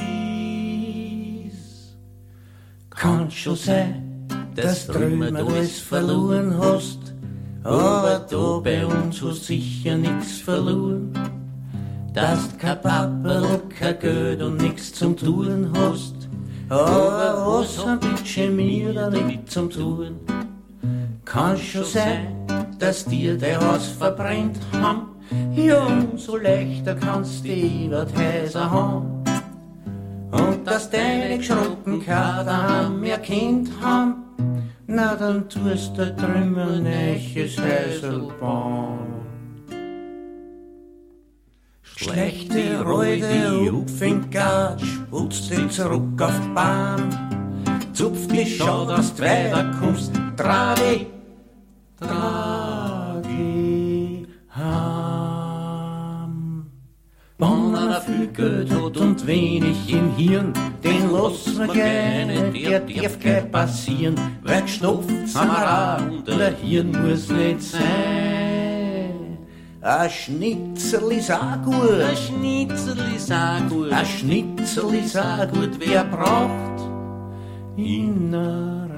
[2.89, 7.13] Kann schon sein, dass drüben alles verloren hast,
[7.63, 11.38] aber da bei uns hast sicher nix verloren.
[12.13, 16.15] Dass kein Pappel, kein Geld und nix zum Tun hast,
[16.69, 20.19] aber was ein bisschen mir da nicht zum Tun?
[21.25, 22.45] Kann schon sein,
[22.79, 25.09] dass dir der Haus verbrennt haben.
[25.55, 29.23] Ja, umso leichter kannst du über die Häuser haben.
[30.31, 34.23] Und dass deine geschrotten Kader mehr Kind haben,
[34.87, 37.57] na dann tust du drüben ein neues
[42.01, 47.09] Schlechte Reude, Hupfengatsch, putzt dich zurück auf die Bahn.
[47.91, 51.07] Zupf dich schon, dass du weiterkommst, trage,
[51.99, 53.27] trage,
[54.55, 55.51] heim.
[57.37, 63.19] Wenn einer viel Geld hat und wenig im Hirn, den lassen wir gerne, der darf
[63.19, 68.48] gleich passieren, weil gestopft sind wir der Hirn muss nicht sein.
[69.81, 72.01] Ein Schnitzel ist auch gut.
[72.01, 73.93] Ein Schnitzel ist auch gut.
[73.93, 76.81] Ein Schnitzel ist auch gut, wer braucht
[77.77, 78.89] Innereien.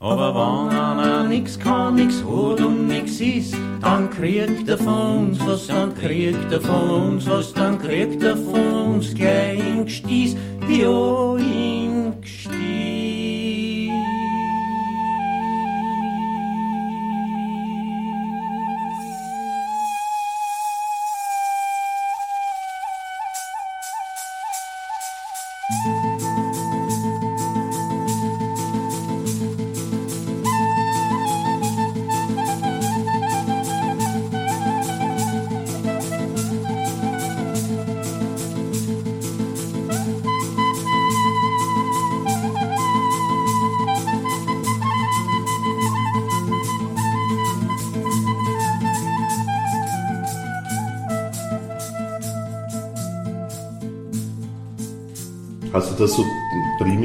[0.00, 5.38] Aber wenn einer nix kann, nix hat und nix ist, dann kriegt er von uns
[5.46, 10.36] was, dann kriegt er von uns was, dann kriegt er von uns gleich in Gstieß,
[10.68, 12.97] ja, in Gstieß.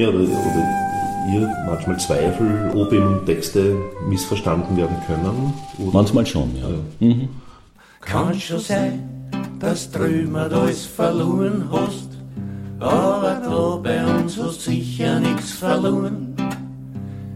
[0.04, 3.76] Primär oder, oder ihr manchmal Zweifel, ob eben Texte
[4.08, 5.54] missverstanden werden können?
[5.80, 5.94] Oder?
[5.94, 6.68] Manchmal schon, ja.
[7.00, 7.30] Mhm.
[8.02, 12.10] Kann schon sein, dass drüben alles verloren hast,
[12.80, 16.36] aber da bei uns hast sicher nix verloren.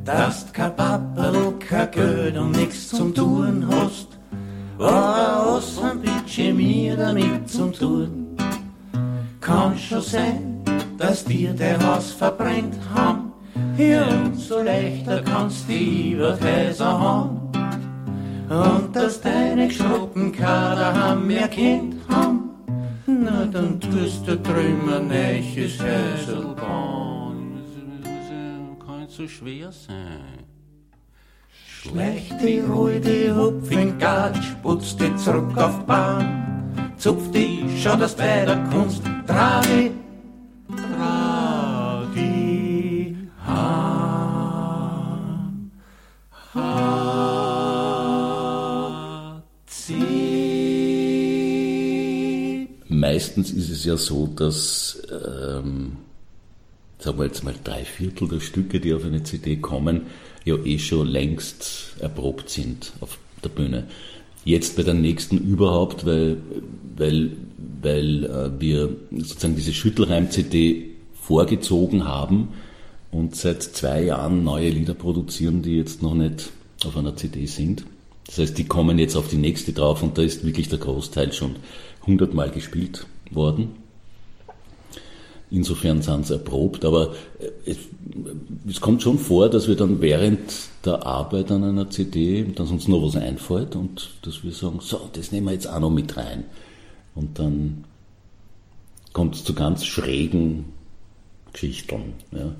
[0.03, 4.07] Dass du kein Papperl, kein Geld und nix zum Tun hast,
[4.77, 8.37] aber was ein bisschen mir damit zum Tun.
[9.41, 10.56] Kann schon sein,
[10.97, 13.31] dass dir der Haus verbrennt haben,
[13.77, 17.41] ja, umso leichter kannst die Häuser haben.
[18.49, 22.49] Und dass deine geschrotten Kader haben mehr Kind haben,
[23.05, 27.61] na dann tust du drüben ein neues Häusel bauen.
[28.85, 30.45] Kann so schwer sein.
[31.81, 36.93] Schlechte Ruhe, die Hupf in Gatsch, putz dich zurück auf die Bahn.
[36.97, 40.06] Zupf dich, schau, dass du weiterkommst, trage, trage,
[53.17, 55.93] Meistens ist es ja so, dass, ähm,
[56.99, 60.01] sagen wir jetzt mal, drei Viertel der Stücke, die auf eine CD kommen,
[60.45, 63.87] ja eh schon längst erprobt sind auf der Bühne.
[64.45, 66.37] Jetzt bei der nächsten überhaupt, weil,
[66.95, 67.31] weil,
[67.81, 72.49] weil äh, wir sozusagen diese Schüttelreim-CD vorgezogen haben
[73.09, 76.51] und seit zwei Jahren neue Lieder produzieren, die jetzt noch nicht
[76.85, 77.83] auf einer CD sind.
[78.27, 81.33] Das heißt, die kommen jetzt auf die nächste drauf und da ist wirklich der Großteil
[81.33, 81.55] schon
[82.07, 83.75] hundertmal gespielt worden.
[85.49, 87.77] Insofern sind sie erprobt, aber äh, es,
[88.67, 90.39] es kommt schon vor, dass wir dann während
[90.83, 95.09] der Arbeit an einer CD, dass uns noch was einfällt und dass wir sagen, so,
[95.13, 96.43] das nehmen wir jetzt auch noch mit rein.
[97.15, 97.85] Und dann
[99.13, 100.65] kommt es zu ganz schrägen
[101.53, 102.13] Geschichten.
[102.31, 102.53] Ja.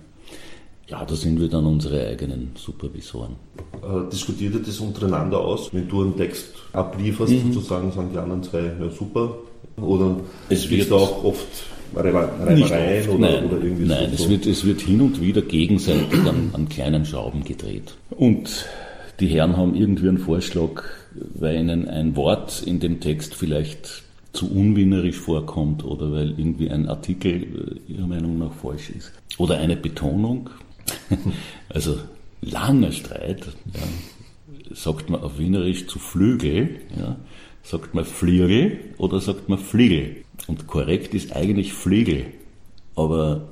[0.89, 3.35] Ja, da sind wir dann unsere eigenen Supervisoren.
[3.81, 5.69] Äh, diskutiert ihr das untereinander aus?
[5.73, 9.35] Wenn du einen Text ablieferst, sozusagen, sagen die anderen zwei, ja super.
[9.81, 10.15] Oder
[10.49, 11.45] Es wird- auch oft
[11.95, 12.61] Reibereien
[13.09, 14.23] oft, oder, nein, oder irgendwie nein so?
[14.23, 17.95] es, wird, es wird hin und wieder gegenseitig an, an kleinen Schrauben gedreht.
[18.11, 18.65] Und
[19.19, 20.83] die Herren haben irgendwie einen Vorschlag,
[21.35, 26.87] weil ihnen ein Wort in dem Text vielleicht zu unwienerisch vorkommt oder weil irgendwie ein
[26.89, 29.11] Artikel äh, ihrer Meinung nach falsch ist.
[29.37, 30.49] Oder eine Betonung.
[31.69, 31.99] Also
[32.41, 33.45] langer Streit.
[33.73, 34.75] Ja.
[34.75, 37.17] Sagt man auf Wienerisch zu Flügel, ja.
[37.63, 40.23] sagt man Flügel oder sagt man Fliegel.
[40.47, 42.27] Und korrekt ist eigentlich Fliegel.
[42.95, 43.49] Aber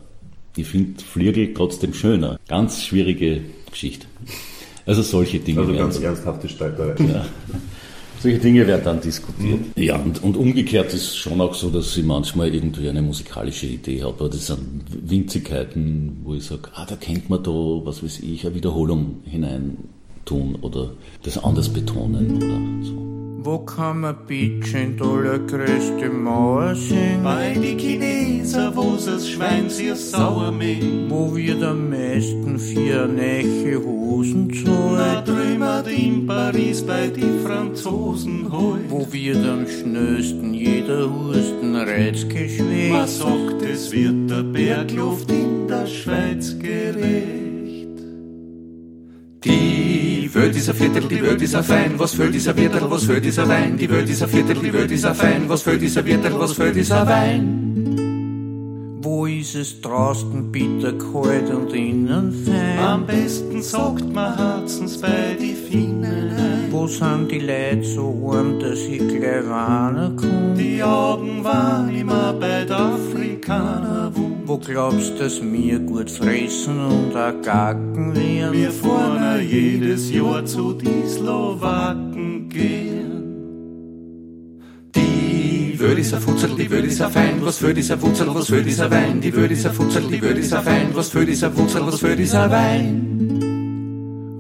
[0.55, 2.39] ich finde Fliegel trotzdem schöner.
[2.47, 4.07] Ganz schwierige Geschichte.
[4.85, 7.09] Also solche Dinge Also ganz ernsthafte Streitereien.
[7.09, 7.25] ja.
[8.25, 9.59] Solche Dinge werden dann diskutiert.
[9.77, 9.83] Mhm.
[9.83, 13.67] Ja, und, und umgekehrt ist es schon auch so, dass ich manchmal irgendwie eine musikalische
[13.67, 14.15] Idee habe.
[14.19, 18.43] Aber das sind Winzigkeiten, wo ich sage, ah, da kennt man da, was weiß ich,
[18.43, 19.77] eine Wiederholung hinein
[20.25, 23.14] tun oder das anders betonen oder so.
[23.45, 27.21] Wo kann man bitte in die allergrößte Mauer sehen?
[27.21, 31.05] Bei die Chineser, wo das Schwein sehr sauer mähen.
[31.11, 34.97] Wo wird am meisten vier neue Hosen zahlen?
[34.97, 38.89] Da drüben in Paris bei die Franzosen heut.
[38.89, 42.89] Wo wird am schnellsten jeder Husten Reiz geschwächt?
[42.89, 47.64] Man sagt, es wird der Bergluft in der Schweiz gerecht.
[50.35, 53.23] Welt ist ein Viertel, die Welt ist ein Fein, was füllt dieser Viertel, was füllt
[53.23, 53.77] dieser Wein?
[53.77, 56.51] Die Welt ist ein Viertel, die Welt ist ein Fein, was füllt dieser Viertel, was
[56.51, 58.04] füllt dieser Wein?
[59.45, 62.79] Ist es draußen bitter kalt und innen fein?
[62.79, 66.71] Am besten sagt man Herzens bei die Finnen.
[66.71, 70.55] Wo sind die Leute so warm, dass ich gleich warnen kann?
[70.57, 74.11] Die Augen waren immer bei der Afrikaner.
[74.47, 78.51] Wo glaubst, dass wir gut fressen und auch gacken werden?
[78.51, 82.94] Wir fahren jedes Jahr zu die Slowaken gehen.
[85.85, 88.63] Die Wöl ist ein Futzel, die ist ein Fein, was für dieser Futzel, was für
[88.63, 89.21] dieser Wein?
[89.21, 92.49] Die ist ein Futzel, die ist ein Fein, was für dieser Futzel, was für dieser
[92.49, 93.44] Wein?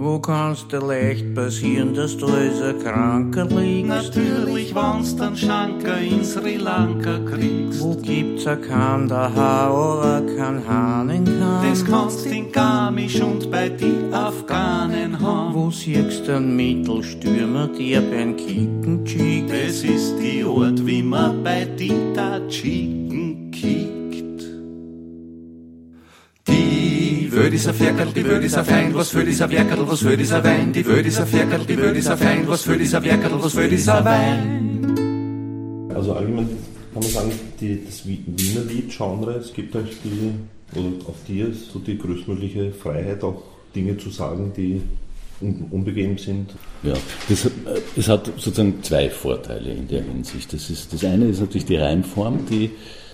[0.05, 4.15] Wo kann's dir leicht passieren, dass du als ein Kranker liegst?
[4.15, 7.81] Natürlich, wenn's dann Schanker in Sri Lanka kriegst.
[7.81, 11.67] Wo gibt's a Kandahar oder kein Hahnenkamm?
[11.67, 15.55] Das kannst in Garmisch und bei die Afghanen haben.
[15.55, 19.49] Wo siehst du einen Mittelstürmer, der beim Kicken schickt?
[19.49, 23.94] Das ist die Ort, wie man bei die Tadschiken kickt.
[27.35, 30.15] Die Wöd ist ein Ferkerl, die ist ein Fein, was für dieser Werkerl, was für
[30.15, 30.71] dieser Wein?
[30.71, 33.67] Die Wöd ist ein Ferkerl, die ist ein Fein, was für dieser Werkerl, was für
[33.67, 35.91] dieser Wein?
[35.93, 36.47] Also allgemein
[36.93, 41.79] kann man sagen, die, das Wiener Lied-Genre, es gibt euch die, oder auf dir so
[41.79, 43.43] die größtmögliche Freiheit, auch
[43.75, 44.81] Dinge zu sagen, die
[45.71, 46.51] unbegeben sind.
[46.83, 46.93] Ja,
[47.27, 47.49] das,
[47.97, 50.53] es hat sozusagen zwei Vorteile in der Hinsicht.
[50.53, 52.71] Das, ist, das eine ist natürlich die Reimform, die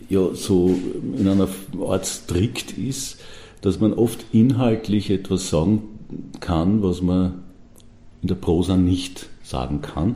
[0.09, 0.77] ja so
[1.17, 1.47] in einer
[1.87, 3.17] Art strikt ist,
[3.61, 5.83] dass man oft inhaltlich etwas sagen
[6.39, 7.43] kann, was man
[8.21, 10.15] in der Prosa nicht sagen kann,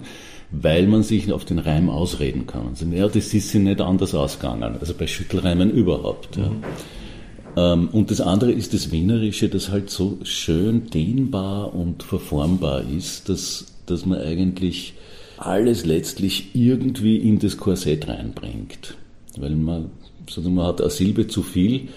[0.51, 2.67] weil man sich auf den Reim ausreden kann.
[2.69, 6.37] Also, ja, das ist sich nicht anders ausgegangen, also bei Schüttelreimen überhaupt.
[6.37, 6.49] Ja.
[6.49, 7.87] Mhm.
[7.93, 13.67] Und das andere ist das Wienerische, das halt so schön dehnbar und verformbar ist, dass,
[13.85, 14.93] dass man eigentlich
[15.37, 18.95] alles letztlich irgendwie in das Korsett reinbringt.
[19.37, 19.89] Weil man,
[20.29, 21.89] sozusagen, man hat eine Silbe zu viel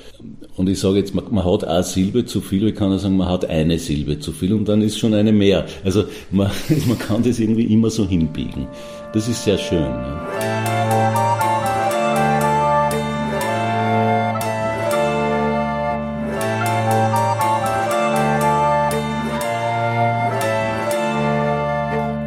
[0.57, 3.17] und ich sage jetzt, man, man hat eine Silbe zu viel, ich kann auch sagen,
[3.17, 5.67] man hat eine Silbe zu viel und dann ist schon eine mehr.
[5.85, 6.51] Also man,
[6.87, 8.67] man kann das irgendwie immer so hinbiegen.
[9.13, 9.81] Das ist sehr schön.
[9.81, 10.79] Ja.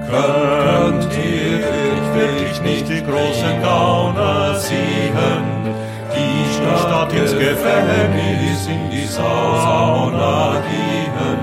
[0.09, 1.59] Könnt ihr
[2.13, 5.00] wirklich nicht die großen Gauner sehen,
[7.13, 11.39] ins Gefängnis in die Sauna gehen?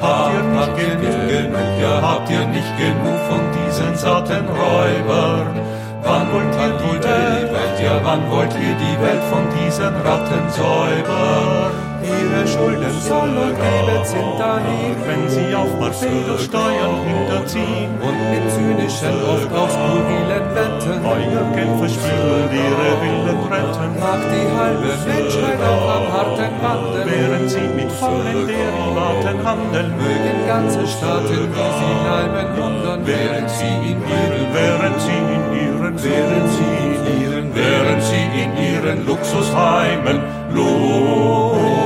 [0.00, 5.60] Habt ihr nicht genug, ja habt ihr nicht genug von diesen satten Räubern?
[6.02, 11.92] Wann wollt ihr die Welt, ja wann wollt ihr die Welt von diesen Ratten säubern?
[12.04, 14.96] ihre Schulden soll geben sind dahin.
[15.06, 21.74] Wenn sie auf Barbados Steuern hinterziehen und mit zynischen, oft auf skurrilen Wetten euer Geld
[21.78, 23.90] verspielen, ihre wilden Retten.
[24.00, 29.90] Mag die halbe Menschheit auch am harten Bande, während sie mit vollen Derivaten handeln.
[29.96, 35.94] Mögen ganze Staaten, wie sie leiben, wundern, während sie in ihren, während sie in ihren,
[36.02, 40.20] während sie in ihren, während sie in ihren Luxusheimen
[40.54, 41.81] lungern.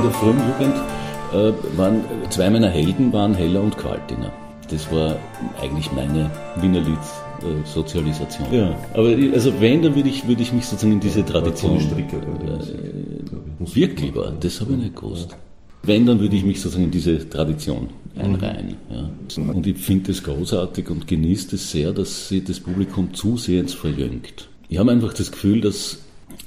[0.00, 0.76] In der frühen Jugend
[1.34, 4.32] äh, waren zwei meiner Helden waren Heller und Qualtinger.
[4.70, 5.18] Das war
[5.60, 8.46] eigentlich meine Wiener Lied-Sozialisation.
[8.50, 11.78] Ja, aber also wenn, dann würde ich, würde ich mich sozusagen in diese Tradition.
[11.80, 15.36] Stricke, äh, wirklich war, das habe ich nicht gewusst.
[15.82, 18.76] Wenn, dann würde ich mich sozusagen in diese Tradition einreihen.
[18.90, 19.10] Ja.
[19.52, 24.48] Und ich finde es großartig und genieße es sehr, dass sie das Publikum zusehends verjüngt.
[24.70, 25.98] Ich habe einfach das Gefühl, dass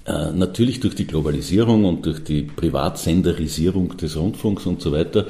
[0.06, 5.28] äh, natürlich durch die Globalisierung und durch die Privatsenderisierung des Rundfunks und so weiter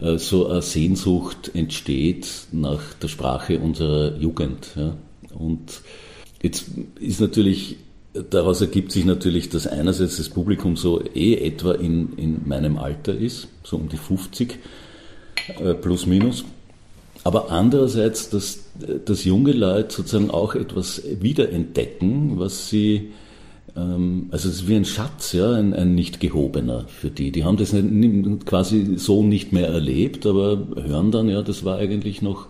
[0.00, 4.68] äh, so eine Sehnsucht entsteht nach der Sprache unserer Jugend.
[4.76, 4.94] Ja.
[5.34, 5.82] Und
[6.42, 6.66] jetzt
[6.98, 7.76] ist natürlich,
[8.30, 13.14] daraus ergibt sich natürlich, dass einerseits das Publikum so eh etwa in, in meinem Alter
[13.14, 14.58] ist, so um die 50
[15.58, 16.44] äh, plus minus.
[17.22, 18.60] Aber andererseits, dass,
[19.04, 23.10] dass junge Leute sozusagen auch etwas wiederentdecken, was sie,
[23.74, 27.30] also es ist wie ein Schatz, ja, ein, ein nicht gehobener für die.
[27.30, 27.74] Die haben das
[28.44, 32.46] quasi so nicht mehr erlebt, aber hören dann, ja, das war eigentlich noch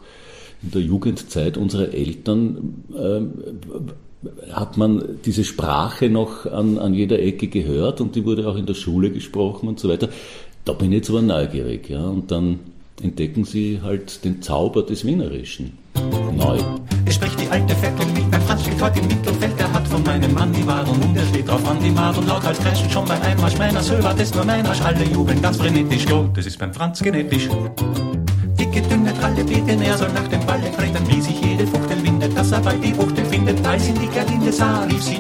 [0.63, 7.49] in der Jugendzeit unserer Eltern, äh, hat man diese Sprache noch an, an jeder Ecke
[7.49, 10.11] gehört und die wurde auch in der Schule gesprochen und so weiter.
[10.65, 12.61] Da bin ich jetzt aber neugierig, ja, und dann
[13.03, 16.59] entdecken sie halt den Zauber des Wienerischen neu.
[17.07, 20.03] Es spricht die alte Vettel mit, mein Franz steht heute im Mittelfeld, der hat von
[20.03, 22.91] meinem Mann die Wahrung und er steht drauf an die Mad und laut als Crashen
[22.91, 23.59] schon beim Einmarsch.
[23.59, 27.49] Meiner Söber, das nur meiner, alle jubeln ganz frenetisch, jo, das ist beim Franz genetisch.
[28.59, 32.37] Dicke, dünne, tralle Beten, er soll nach dem Balle treten, wie sich jede Fuchtel windet,
[32.37, 35.19] dass er bei die Buchtel findet, als in die Gerlinde sah, rief sie,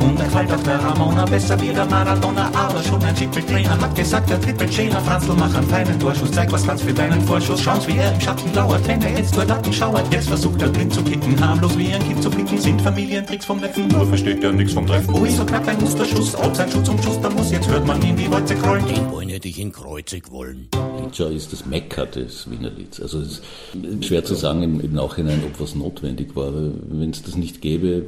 [0.00, 4.28] und ein Kalter der Ramona, besser wie der Maradona, aber schon ein Schippeltrainer hat gesagt,
[4.28, 7.96] der Trippelchainer, Franzl, mach einen feinen Torschuss, zeig was kannst für deinen Vorschuss, schau's wie
[7.96, 11.02] er im Schatten lauert, wenn er jetzt nur Latten schauert, jetzt versucht er blind zu
[11.02, 14.72] kicken, harmlos wie ein Kind zu blicken, sind Familientricks vom Neffen, nur versteht er nix
[14.72, 17.68] vom Treffen, ui, so knapp ein Musterschuss, ob sein Schutz um Schuss, da muss, jetzt
[17.68, 20.68] hört man ihn die Wolze krollen, den wollen hätte ich in Kreuzig wollen.
[21.02, 23.00] Liedschau ist das Mekka des Wiener Lieds.
[23.00, 23.40] Also es
[23.74, 26.52] ist schwer zu sagen im, im Nachhinein, ob was notwendig war.
[26.52, 28.06] Wenn es das nicht gäbe,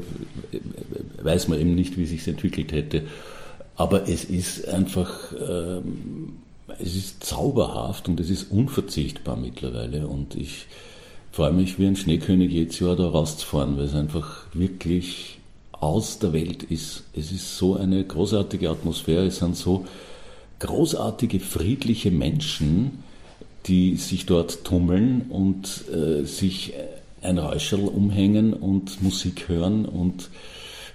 [1.23, 3.03] weiß man eben nicht, wie sich entwickelt hätte.
[3.77, 6.39] Aber es ist einfach, ähm,
[6.79, 10.09] es ist zauberhaft und es ist unverzichtbar mittlerweile.
[10.09, 10.67] Und ich
[11.33, 15.39] freue mich wie ein Schneekönig jedes Jahr da rauszufahren, weil es einfach wirklich
[15.73, 17.05] aus der Welt ist.
[17.15, 19.85] Es ist so eine großartige Atmosphäre, es sind so
[20.59, 23.05] großartige, friedliche Menschen,
[23.67, 26.73] die sich dort tummeln und äh, sich
[27.27, 30.31] ein Räuscherl umhängen und Musik hören und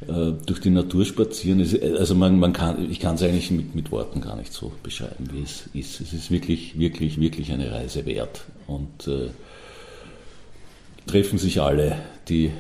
[0.07, 1.59] äh, durch die Natur spazieren.
[1.97, 5.29] Also man, man kann, ich kann es eigentlich mit, mit Worten gar nicht so beschreiben,
[5.32, 6.01] wie es ist.
[6.01, 8.45] Es ist wirklich, wirklich, wirklich eine Reise wert.
[8.67, 9.29] Und äh,
[11.05, 11.97] treffen sich alle,
[12.29, 12.51] die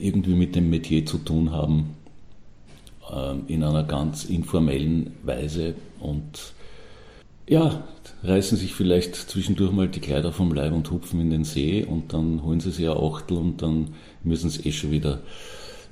[0.00, 1.94] irgendwie mit dem Metier zu tun haben,
[3.10, 6.52] äh, in einer ganz informellen Weise und
[7.48, 7.84] ja,
[8.22, 12.12] reißen sich vielleicht zwischendurch mal die Kleider vom Leib und hupfen in den See und
[12.12, 13.88] dann holen sie sich ein Achtel und dann
[14.24, 15.20] müssen sie eh schon wieder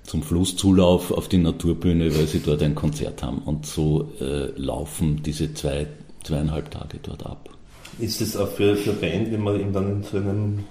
[0.07, 3.39] zum Flusszulauf auf die Naturbühne, weil sie dort ein Konzert haben.
[3.39, 5.87] Und so äh, laufen diese zwei,
[6.24, 7.51] zweieinhalb Tage dort ab.
[7.99, 10.64] Ist es auch für, für Band, wenn man eben dann in so einem,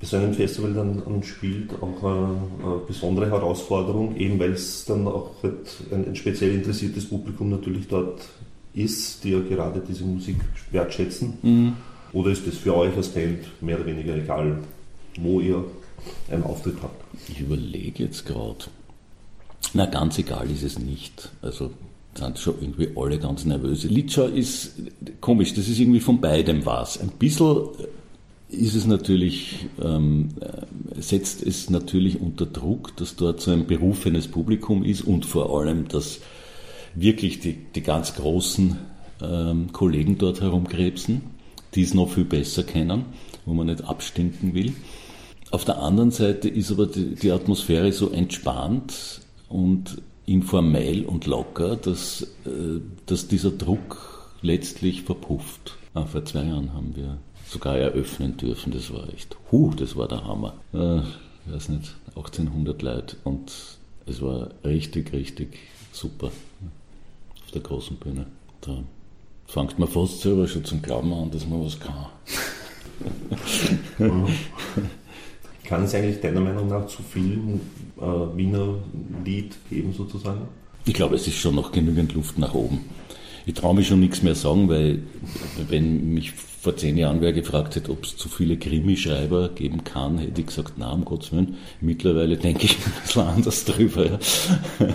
[0.00, 2.28] bei so einem Festival dann, dann spielt, auch eine,
[2.64, 7.88] eine, besondere Herausforderung, eben weil es dann auch halt ein, ein speziell interessiertes Publikum natürlich
[7.88, 8.22] dort
[8.74, 10.36] ist, die ja gerade diese Musik
[10.70, 11.34] wertschätzen?
[11.42, 11.72] Mhm.
[12.12, 14.58] Oder ist es für euch als Band mehr oder weniger egal,
[15.18, 15.64] wo ihr
[16.30, 17.02] einen Auftritt habt?
[17.28, 18.64] Ich überlege jetzt gerade.
[19.74, 21.30] Na, ganz egal ist es nicht.
[21.40, 21.70] Also
[22.14, 23.84] sind schon irgendwie alle ganz nervös.
[23.84, 24.74] Litschau ist
[25.20, 27.00] komisch, das ist irgendwie von beidem was.
[27.00, 27.68] Ein bisschen
[28.50, 30.28] ist es natürlich, ähm,
[30.98, 35.88] setzt es natürlich unter Druck, dass dort so ein berufenes Publikum ist und vor allem,
[35.88, 36.20] dass
[36.94, 38.78] wirklich die, die ganz großen
[39.22, 41.22] ähm, Kollegen dort herumkrebsen,
[41.74, 43.06] die es noch viel besser kennen,
[43.44, 44.74] wo man nicht abstinken will.
[45.50, 51.76] Auf der anderen Seite ist aber die, die Atmosphäre so entspannt und informell und locker,
[51.76, 55.76] dass, äh, dass dieser Druck letztlich verpufft.
[55.94, 58.72] Ah, vor zwei Jahren haben wir sogar eröffnen dürfen.
[58.72, 60.54] Das war echt, huh, das war der Hammer.
[60.72, 61.00] Äh,
[61.46, 63.52] ich weiß nicht, 1800 Leute und
[64.06, 65.58] es war richtig, richtig
[65.92, 66.30] super
[67.54, 68.26] der großen Bühne.
[68.60, 68.82] Da
[69.46, 72.06] fängt man fast selber schon zum Glauben an, dass man was kann.
[75.64, 77.60] kann es eigentlich deiner Meinung nach zu viel
[77.98, 78.74] äh, Wiener
[79.24, 80.42] Lied geben sozusagen?
[80.84, 82.80] Ich glaube, es ist schon noch genügend Luft nach oben.
[83.46, 85.02] Ich traue mich schon nichts mehr sagen, weil
[85.68, 90.18] wenn mich vor zehn Jahren wer gefragt hätte, ob es zu viele Krimischreiber geben kann,
[90.18, 91.56] hätte ich gesagt, na, um Gottes Willen.
[91.80, 94.18] Mittlerweile denke ich ein bisschen anders drüber.
[94.78, 94.88] Ja.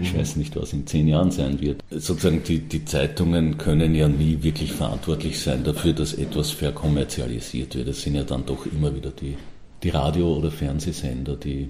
[0.00, 1.82] Ich weiß nicht, was in zehn Jahren sein wird.
[1.90, 7.88] Sozusagen die, die Zeitungen können ja nie wirklich verantwortlich sein dafür, dass etwas verkommerzialisiert wird.
[7.88, 9.36] Das sind ja dann doch immer wieder die,
[9.82, 11.68] die Radio- oder Fernsehsender, die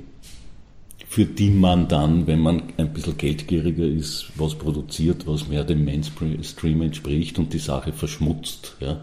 [1.08, 5.84] für die man dann, wenn man ein bisschen geldgieriger ist, was produziert, was mehr dem
[5.86, 9.00] Mainstream entspricht und die Sache verschmutzt, ja?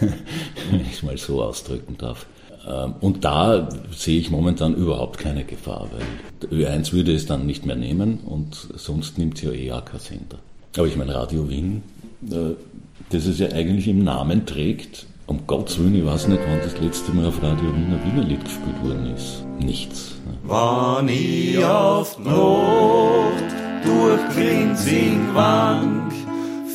[0.00, 2.26] wenn ich es mal so ausdrücken darf.
[2.68, 7.66] Ähm, und da sehe ich momentan überhaupt keine Gefahr, weil Ö1 würde es dann nicht
[7.66, 10.38] mehr nehmen und sonst nimmt es ja eh kein Sender.
[10.76, 11.82] Aber ich meine, Radio Wien,
[12.30, 12.54] äh,
[13.10, 16.80] das es ja eigentlich im Namen trägt, um Gottes Willen, ich weiß nicht, wann das
[16.80, 19.44] letzte Mal auf Radio Wien ein Wiener Lied gespielt worden ist.
[19.60, 20.14] Nichts.
[20.26, 20.34] Ne?
[20.44, 26.12] Wann ich auf die Nacht durch Grinzing wank,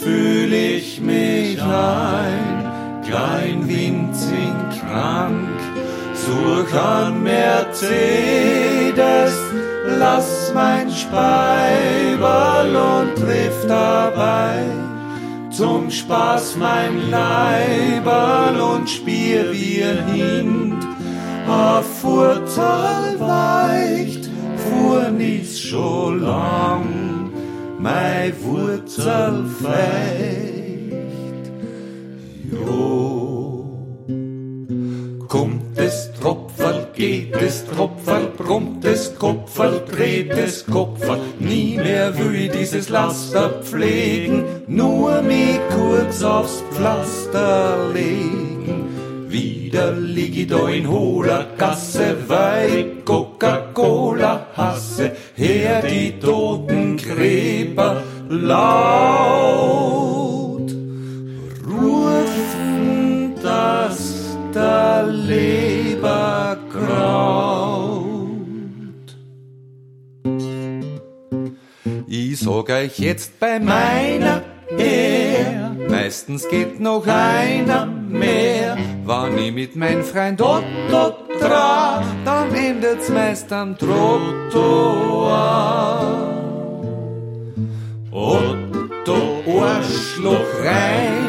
[0.01, 3.97] fühl ich mich ein, klein Wind
[6.27, 6.73] such
[7.23, 7.85] Mercedes,
[9.99, 14.65] lass mein Speiberl und triff dabei
[15.57, 20.75] zum Spaß mein Leiberl und spiel wir hin.
[21.47, 24.29] A Furtal weicht,
[24.65, 27.31] fuhr nichts schon lang,
[27.79, 30.67] mein Wurzel feicht.
[32.51, 33.16] Jo,
[36.97, 43.61] geht es Tropferl, brummt es Kopferl, dreht es Kopferl, nie mehr will ich dieses Laster
[43.61, 49.27] pflegen, nur mich kurz aufs Pflaster legen.
[49.29, 59.37] Wieder lieg ich da in hohler Gasse, weil Coca-Cola hasse, her die toten Gräber laut
[61.63, 66.56] rufen, dass der Leber
[66.87, 68.27] graut.
[72.07, 74.43] Ich sag euch jetzt bei meiner
[74.77, 78.77] Ehr, meistens geht noch einer mehr.
[79.05, 84.57] Wann ich mit mein Freund Otto traf, dann endet's meist am Trottoir.
[88.11, 90.63] Otto, Arschloch,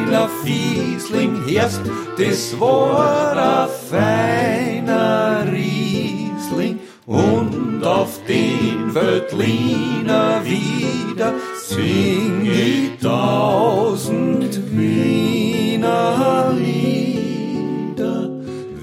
[0.08, 1.82] reiner Fiesling, erst
[2.16, 6.80] das war ein feiner Riesling.
[7.06, 18.28] Und auf den Veltliner wieder sing ich tausend Wiener Lieder.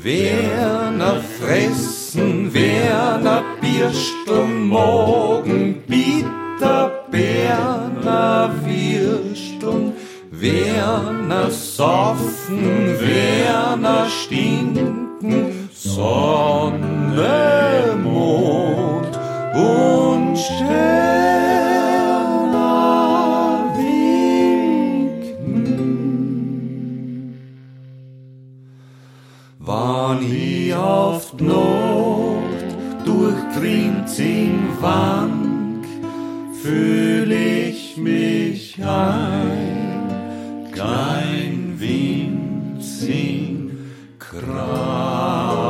[0.02, 9.35] Werner fressen, Werner Birsteln, morgen bitter Berner Würsteln,
[10.40, 17.24] Werner saufen, Werner stinken, Sonne,
[18.04, 19.18] Mond
[19.56, 20.76] und Sterne
[23.78, 25.06] winken.
[29.60, 32.76] Wann ich auf die Nacht
[33.06, 35.86] durch Grinzing wank,
[36.62, 39.75] fühl ich mich ein,
[40.76, 43.72] kein winzig
[44.20, 45.66] krank.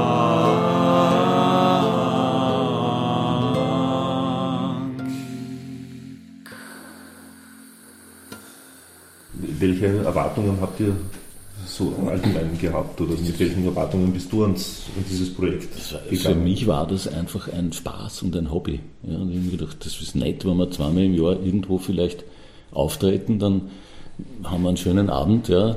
[9.60, 10.96] Welche Erwartungen habt ihr
[11.66, 16.00] so im Allgemeinen gehabt oder mit welchen Erwartungen bist du ans, an dieses Projekt Für
[16.10, 16.44] gegangen?
[16.44, 18.80] mich war das einfach ein Spaß und ein Hobby.
[19.04, 21.78] Ja, und ich habe mir gedacht, das ist nett, wenn wir zweimal im Jahr irgendwo
[21.80, 22.24] vielleicht
[22.72, 23.64] auftreten, dann
[24.44, 25.48] haben wir einen schönen Abend.
[25.48, 25.76] Ja.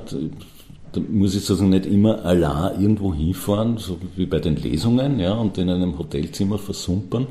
[0.92, 5.34] Da muss ich sozusagen nicht immer allein irgendwo hinfahren, so wie bei den Lesungen, ja,
[5.34, 7.26] und in einem Hotelzimmer versumpern,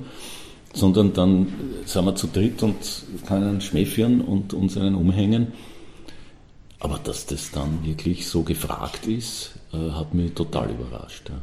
[0.74, 1.48] sondern dann
[1.86, 2.76] sind wir zu dritt und
[3.26, 5.48] können schmäffieren und uns einen umhängen.
[6.80, 11.30] Aber dass das dann wirklich so gefragt ist, äh, hat mich total überrascht.
[11.30, 11.36] Ja.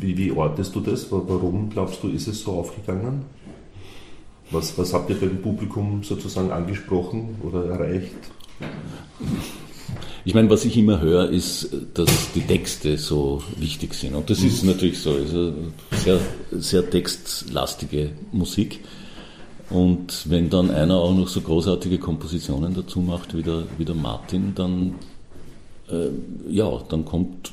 [0.00, 1.10] Wie, wie ortest du das?
[1.10, 3.22] Wa- Warum glaubst du, ist es so aufgegangen?
[4.52, 8.14] Was, was habt ihr beim Publikum sozusagen angesprochen oder erreicht?
[10.24, 14.14] Ich meine, was ich immer höre, ist, dass die Texte so wichtig sind.
[14.14, 15.14] Und das ist natürlich so.
[15.14, 15.54] Eine
[15.92, 16.20] sehr,
[16.52, 18.80] sehr textlastige Musik.
[19.70, 23.94] Und wenn dann einer auch noch so großartige Kompositionen dazu macht, wie der, wie der
[23.94, 24.96] Martin, dann,
[25.88, 26.08] äh,
[26.50, 27.52] ja, dann kommt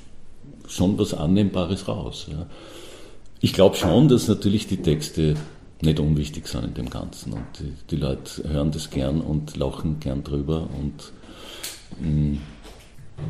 [0.68, 2.28] schon was Annehmbares raus.
[2.30, 2.48] Ja.
[3.40, 5.36] Ich glaube schon, dass natürlich die Texte
[5.82, 7.34] nicht unwichtig sind in dem Ganzen.
[7.34, 11.12] Und die, die Leute hören das gern und lachen gern drüber und
[12.00, 12.38] mh,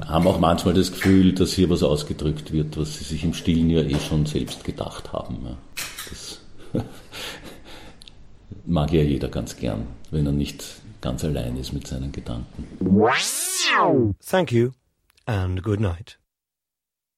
[0.05, 3.69] haben auch manchmal das Gefühl, dass hier was ausgedrückt wird, was sie sich im Stillen
[3.69, 5.37] ja eh schon selbst gedacht haben.
[5.45, 5.57] Ja.
[6.09, 6.41] Das
[8.65, 10.63] mag ja jeder ganz gern, wenn er nicht
[11.01, 12.67] ganz allein ist mit seinen Gedanken.
[14.25, 14.71] Thank you
[15.25, 16.17] and good night.